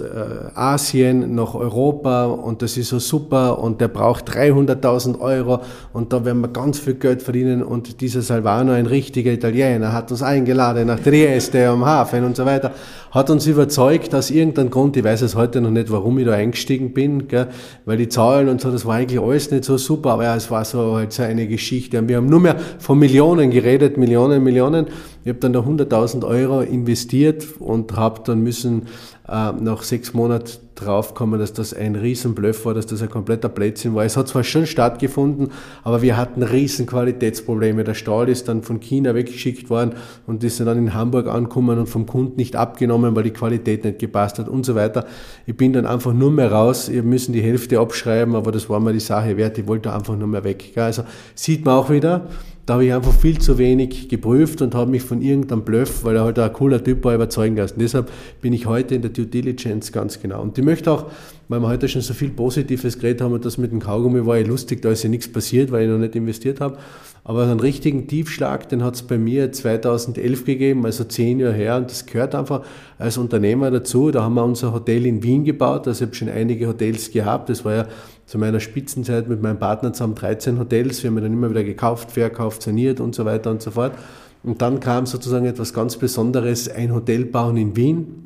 [0.54, 5.60] Asien nach Europa und das ist so super und der braucht 300.000 Euro
[5.92, 10.10] und da werden wir ganz viel Geld verdienen und dieser Salvano, ein richtiger Italiener, hat
[10.10, 12.72] uns eingeladen nach Trieste am Hafen und so weiter,
[13.10, 16.32] hat uns überzeugt, aus irgendeinem Grund, ich weiß es heute noch nicht, warum ich da
[16.32, 17.48] eingestiegen bin, gell,
[17.86, 20.36] weil weil die Zahlen und so, das war eigentlich alles nicht so super, aber ja,
[20.36, 21.98] es war so halt so eine Geschichte.
[21.98, 24.86] Und wir haben nur mehr von Millionen geredet, Millionen, Millionen.
[25.24, 28.82] Ich habe dann da 100.000 Euro investiert und habe dann müssen
[29.28, 33.94] äh, nach sechs Monaten draufkommen, dass das ein Riesenbluff war, dass das ein kompletter Blödsinn
[33.94, 34.04] war.
[34.04, 35.48] Es hat zwar schon stattgefunden,
[35.82, 37.82] aber wir hatten riesen Qualitätsprobleme.
[37.82, 39.94] Der Stahl ist dann von China weggeschickt worden
[40.26, 43.98] und ist dann in Hamburg angekommen und vom Kunden nicht abgenommen, weil die Qualität nicht
[43.98, 45.06] gepasst hat und so weiter.
[45.46, 46.90] Ich bin dann einfach nur mehr raus.
[46.90, 49.58] Wir müssen die Hälfte abschreiben, aber das war mir die Sache wert.
[49.58, 50.72] Ich wollte einfach nur mehr weg.
[50.76, 51.02] Also
[51.34, 52.28] sieht man auch wieder,
[52.66, 56.16] da habe ich einfach viel zu wenig geprüft und habe mich von irgendeinem Bluff, weil
[56.16, 57.78] er halt ein cooler Typ war, überzeugen lassen.
[57.78, 58.10] Deshalb
[58.40, 60.42] bin ich heute in der Due Diligence ganz genau.
[60.42, 61.06] Und ich möchte auch,
[61.48, 64.38] weil wir heute schon so viel Positives geredet haben und das mit dem Kaugummi war
[64.38, 66.78] ja lustig, da ist ja nichts passiert, weil ich noch nicht investiert habe.
[67.28, 71.76] Aber einen richtigen Tiefschlag, den hat es bei mir 2011 gegeben, also zehn Jahre her.
[71.76, 72.62] Und das gehört einfach
[72.98, 74.12] als Unternehmer dazu.
[74.12, 75.88] Da haben wir unser Hotel in Wien gebaut.
[75.88, 77.48] Also ich habe schon einige Hotels gehabt.
[77.48, 77.86] Das war ja
[78.26, 81.02] zu meiner Spitzenzeit mit meinem Partner zusammen 13 Hotels.
[81.02, 83.92] Wir haben dann immer wieder gekauft, verkauft, saniert und so weiter und so fort.
[84.44, 88.25] Und dann kam sozusagen etwas ganz Besonderes, ein Hotel bauen in Wien.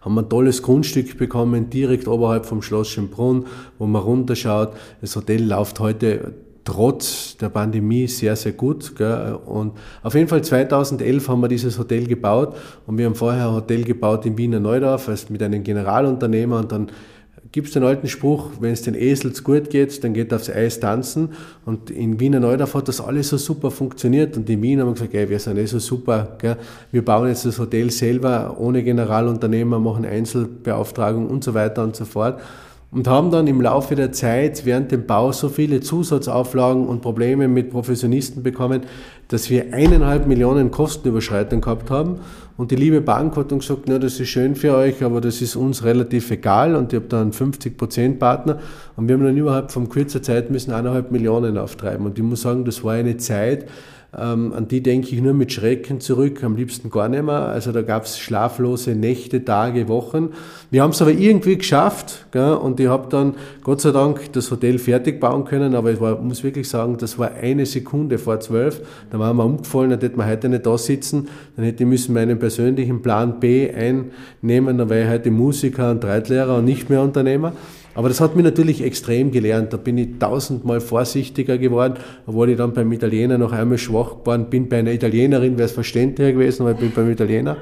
[0.00, 3.46] Haben wir ein tolles Grundstück bekommen, direkt oberhalb vom Schloss Schönbrunn,
[3.78, 4.72] wo man runterschaut.
[5.00, 6.34] Das Hotel läuft heute
[6.68, 8.94] trotz der Pandemie sehr, sehr gut.
[8.94, 9.38] Gell?
[9.46, 9.72] Und
[10.02, 13.84] auf jeden Fall 2011 haben wir dieses Hotel gebaut und wir haben vorher ein Hotel
[13.84, 16.90] gebaut in Wiener Neudorf also mit einem Generalunternehmer und dann
[17.52, 20.50] gibt es den alten Spruch, wenn es den Esels gut geht, dann geht er aufs
[20.50, 21.30] Eis tanzen.
[21.64, 24.36] Und in Wiener Neudorf hat das alles so super funktioniert.
[24.36, 26.36] Und in Wien haben wir gesagt, ey, wir sind eh so super.
[26.38, 26.56] Gell?
[26.92, 32.04] Wir bauen jetzt das Hotel selber ohne Generalunternehmer, machen Einzelbeauftragung und so weiter und so
[32.04, 32.40] fort
[32.90, 37.46] und haben dann im Laufe der Zeit während dem Bau so viele Zusatzauflagen und Probleme
[37.46, 38.82] mit Professionisten bekommen,
[39.28, 42.20] dass wir eineinhalb Millionen Kostenüberschreitung gehabt haben.
[42.58, 45.40] Und die liebe Bank hat dann gesagt, na, das ist schön für euch, aber das
[45.40, 46.74] ist uns relativ egal.
[46.74, 48.58] Und ich habe dann 50% Partner.
[48.96, 52.04] Und wir haben dann überhaupt von kurzer Zeit müssen eineinhalb Millionen auftreiben.
[52.04, 53.66] Und ich muss sagen, das war eine Zeit,
[54.16, 57.42] ähm, an die denke ich nur mit Schrecken zurück, am liebsten gar nicht mehr.
[57.42, 60.30] Also da gab es schlaflose Nächte, Tage, Wochen.
[60.70, 62.54] Wir haben es aber irgendwie geschafft gell?
[62.54, 66.18] und ich habe dann Gott sei Dank das Hotel fertig bauen können, aber ich war,
[66.22, 68.80] muss wirklich sagen, das war eine Sekunde vor zwölf.
[69.10, 72.14] Da waren wir umgefallen, dann hätten wir heute nicht da sitzen, dann hätte ich müssen
[72.14, 77.02] meinen persönlichen Plan B einnehmen, dann wäre ich heute Musiker und Reitlehrer und nicht mehr
[77.02, 77.52] Unternehmer.
[77.98, 79.72] Aber das hat mich natürlich extrem gelernt.
[79.72, 81.94] Da bin ich tausendmal vorsichtiger geworden,
[82.28, 84.68] obwohl ich dann beim Italiener noch einmal schwach geworden bin.
[84.68, 87.56] Bei einer Italienerin wäre es verständlicher gewesen, aber ich bin beim Italiener.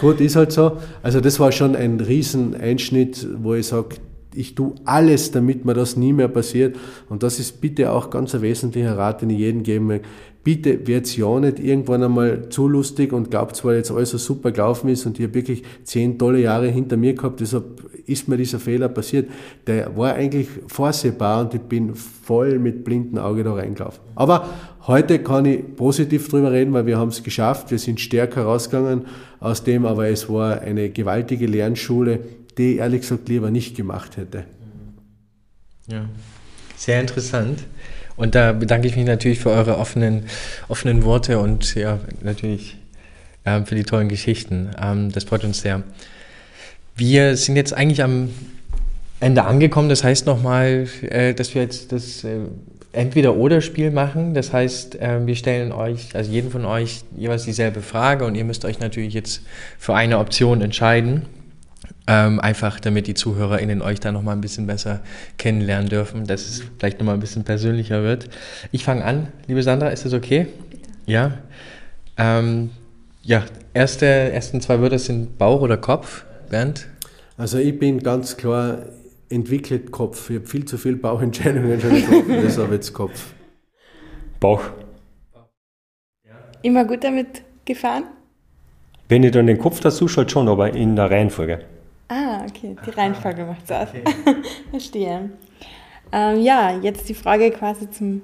[0.00, 0.76] Gut, ist halt so.
[1.02, 3.96] Also das war schon ein Rieseneinschnitt, wo ich sage,
[4.36, 6.76] ich tue alles, damit mir das nie mehr passiert.
[7.08, 10.02] Und das ist bitte auch ganz ein wesentlicher Rat, den ich jedem geben will.
[10.46, 14.52] Bitte wird's ja nicht irgendwann einmal zu lustig und glaubt zwar jetzt alles so super
[14.52, 18.60] gelaufen ist und habe wirklich zehn tolle Jahre hinter mir gehabt, deshalb ist mir dieser
[18.60, 19.28] Fehler passiert.
[19.66, 24.00] Der war eigentlich vorsehbar und ich bin voll mit blindem Auge da reingelaufen.
[24.14, 24.48] Aber
[24.86, 29.06] heute kann ich positiv drüber reden, weil wir haben es geschafft, wir sind stärker rausgegangen
[29.40, 32.20] aus dem, aber es war eine gewaltige Lernschule,
[32.58, 34.44] die ich ehrlich gesagt lieber nicht gemacht hätte.
[35.86, 36.08] Ja,
[36.76, 37.64] sehr interessant.
[38.16, 40.24] Und da bedanke ich mich natürlich für eure offenen,
[40.68, 42.76] offenen Worte und ja, natürlich
[43.44, 44.70] ähm, für die tollen Geschichten.
[44.80, 45.82] Ähm, das freut uns sehr.
[46.96, 48.30] Wir sind jetzt eigentlich am
[49.20, 49.88] Ende angekommen.
[49.88, 52.40] Das heißt nochmal, äh, dass wir jetzt das äh,
[52.92, 54.34] Entweder-Oder-Spiel machen.
[54.34, 58.44] Das heißt, äh, wir stellen euch, also jeden von euch, jeweils dieselbe Frage und ihr
[58.44, 59.42] müsst euch natürlich jetzt
[59.78, 61.22] für eine Option entscheiden.
[62.08, 65.00] Ähm, einfach damit die ZuhörerInnen euch da nochmal ein bisschen besser
[65.38, 68.28] kennenlernen dürfen, dass es vielleicht nochmal ein bisschen persönlicher wird.
[68.70, 69.28] Ich fange an.
[69.48, 70.46] Liebe Sandra, ist das okay?
[70.70, 70.88] Bitte.
[71.06, 71.38] Ja.
[72.16, 72.70] Ähm,
[73.22, 73.44] ja,
[73.74, 76.24] erste, ersten zwei Wörter sind Bauch oder Kopf.
[76.48, 76.86] Bernd?
[77.36, 78.86] Also ich bin ganz klar
[79.28, 80.30] entwickelt Kopf.
[80.30, 83.32] Ich habe viel zu viele Bauchentscheidungen schon getroffen, deshalb jetzt Kopf.
[84.40, 84.62] Bauch.
[86.62, 88.04] Immer gut damit gefahren?
[89.08, 91.60] Wenn ich dann den Kopf dazu schaut, schon, aber in der Reihenfolge.
[92.08, 93.88] Ah, okay, die Reihenfolge macht es aus.
[93.88, 94.36] Okay.
[94.70, 95.30] Verstehe.
[96.12, 98.22] Ähm, ja, jetzt die Frage quasi zum,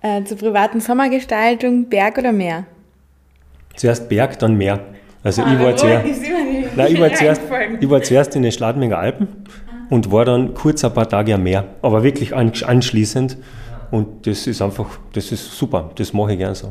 [0.00, 2.64] äh, zur privaten Sommergestaltung: Berg oder Meer?
[3.76, 4.80] Zuerst Berg, dann Meer.
[5.22, 6.06] Also ah, ich, war zuerst,
[6.76, 7.42] nein, ich, war zuerst,
[7.80, 9.28] ich war zuerst in den Schladminger Alpen
[9.90, 13.36] und war dann kurz ein paar Tage am Meer, aber wirklich anschließend.
[13.90, 16.68] Und das ist einfach, das ist super, das mache ich gern so.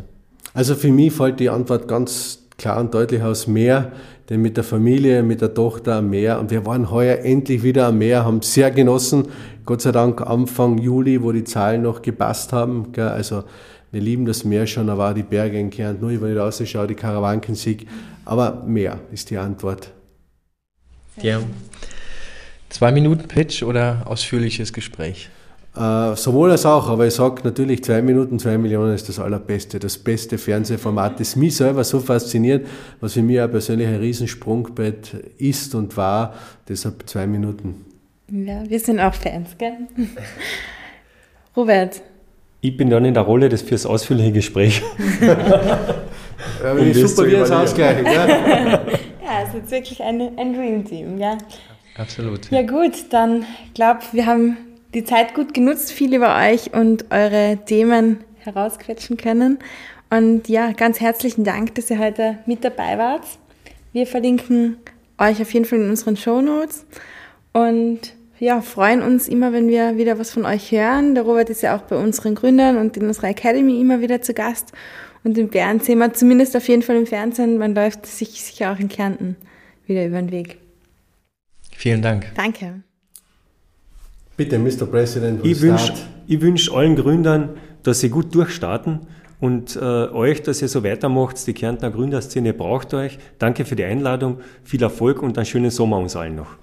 [0.54, 3.92] Also für mich fällt die Antwort ganz klar und deutlich aus Meer,
[4.30, 7.88] denn mit der Familie, mit der Tochter am Meer und wir waren heuer endlich wieder
[7.88, 9.28] am Meer, haben sehr genossen,
[9.66, 13.44] Gott sei Dank Anfang Juli, wo die Zahlen noch gepasst haben, also
[13.92, 16.88] wir lieben das Meer schon, aber auch die Berge in Kärnten, nur wenn ich rausschaue,
[16.88, 17.88] die Karawankensieg,
[18.26, 19.92] aber Meer ist die Antwort.
[21.22, 21.40] Ja.
[22.70, 25.30] Zwei Minuten Pitch oder ausführliches Gespräch?
[25.78, 29.78] Äh, sowohl als auch, aber ich sage natürlich, zwei Minuten, zwei Millionen ist das allerbeste,
[29.78, 32.66] das beste Fernsehformat, das mich selber so fasziniert,
[33.00, 36.34] was für mich auch persönlich ein Riesensprungbrett ist und war,
[36.68, 37.86] deshalb zwei Minuten.
[38.32, 39.74] Ja, wir sind auch Fans, gell?
[41.56, 42.02] Robert.
[42.62, 44.82] Ich bin dann in der Rolle des fürs ausführliche Gespräch.
[45.22, 48.16] ja, um super wie jetzt ausgleichen, gell?
[49.24, 51.38] ja, es ist wirklich eine, ein Dream Team, ja.
[51.96, 52.50] Absolut.
[52.52, 54.58] Ja gut, dann glaube wir haben
[54.98, 59.60] die Zeit gut genutzt, viel über euch und eure Themen herausquetschen können.
[60.10, 63.22] Und ja, ganz herzlichen Dank, dass ihr heute mit dabei wart.
[63.94, 64.78] Wir verlinken
[65.20, 66.86] euch auf jeden Fall in unseren Show Notes
[67.54, 68.00] und
[68.40, 71.14] ja, freuen uns immer, wenn wir wieder was von euch hören.
[71.14, 74.34] Der Robert ist ja auch bei unseren Gründern und in unserer Academy immer wieder zu
[74.34, 74.72] Gast.
[75.24, 77.58] Und den Bernd sehen wir zumindest auf jeden Fall im Fernsehen.
[77.60, 79.36] Man läuft sich sicher auch in Kärnten
[79.86, 80.58] wieder über den Weg.
[81.76, 82.32] Vielen Dank.
[82.36, 82.82] Danke.
[84.38, 84.86] Bitte, Mr.
[84.86, 85.44] President.
[85.44, 85.94] Ich wünsche
[86.28, 87.50] wünsch allen Gründern,
[87.82, 89.00] dass sie gut durchstarten
[89.40, 91.46] und äh, euch, dass ihr so weitermacht.
[91.48, 93.18] Die Kärntner Gründerszene braucht euch.
[93.40, 96.56] Danke für die Einladung, viel Erfolg und einen schönen Sommer uns allen noch.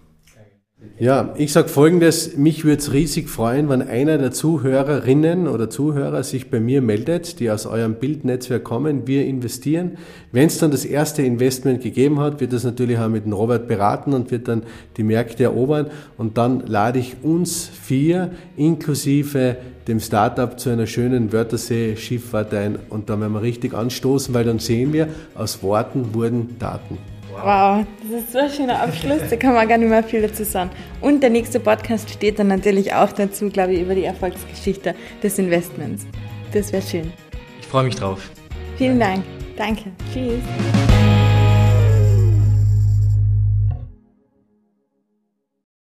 [0.97, 6.23] Ja, ich sage Folgendes, mich würde es riesig freuen, wenn einer der Zuhörerinnen oder Zuhörer
[6.23, 9.99] sich bei mir meldet, die aus eurem Bildnetzwerk kommen, wir investieren.
[10.31, 13.67] Wenn es dann das erste Investment gegeben hat, wird das natürlich auch mit dem Robert
[13.67, 14.63] beraten und wird dann
[14.97, 19.57] die Märkte erobern und dann lade ich uns vier inklusive
[19.89, 24.61] dem Startup zu einer schönen Wörthersee-Schifffahrt ein und dann werden wir richtig anstoßen, weil dann
[24.61, 26.99] sehen wir, aus Worten wurden Daten.
[27.43, 30.45] Wow, das ist so ein schöner Abschluss, da kann man gar nicht mehr viel dazu
[30.45, 30.71] sagen.
[31.01, 35.39] Und der nächste Podcast steht dann natürlich auch dazu, glaube ich, über die Erfolgsgeschichte des
[35.39, 36.07] Investments.
[36.53, 37.13] Das wäre schön.
[37.61, 38.31] Ich freue mich drauf.
[38.77, 39.25] Vielen Dank.
[39.57, 39.91] Danke.
[40.13, 41.24] Tschüss.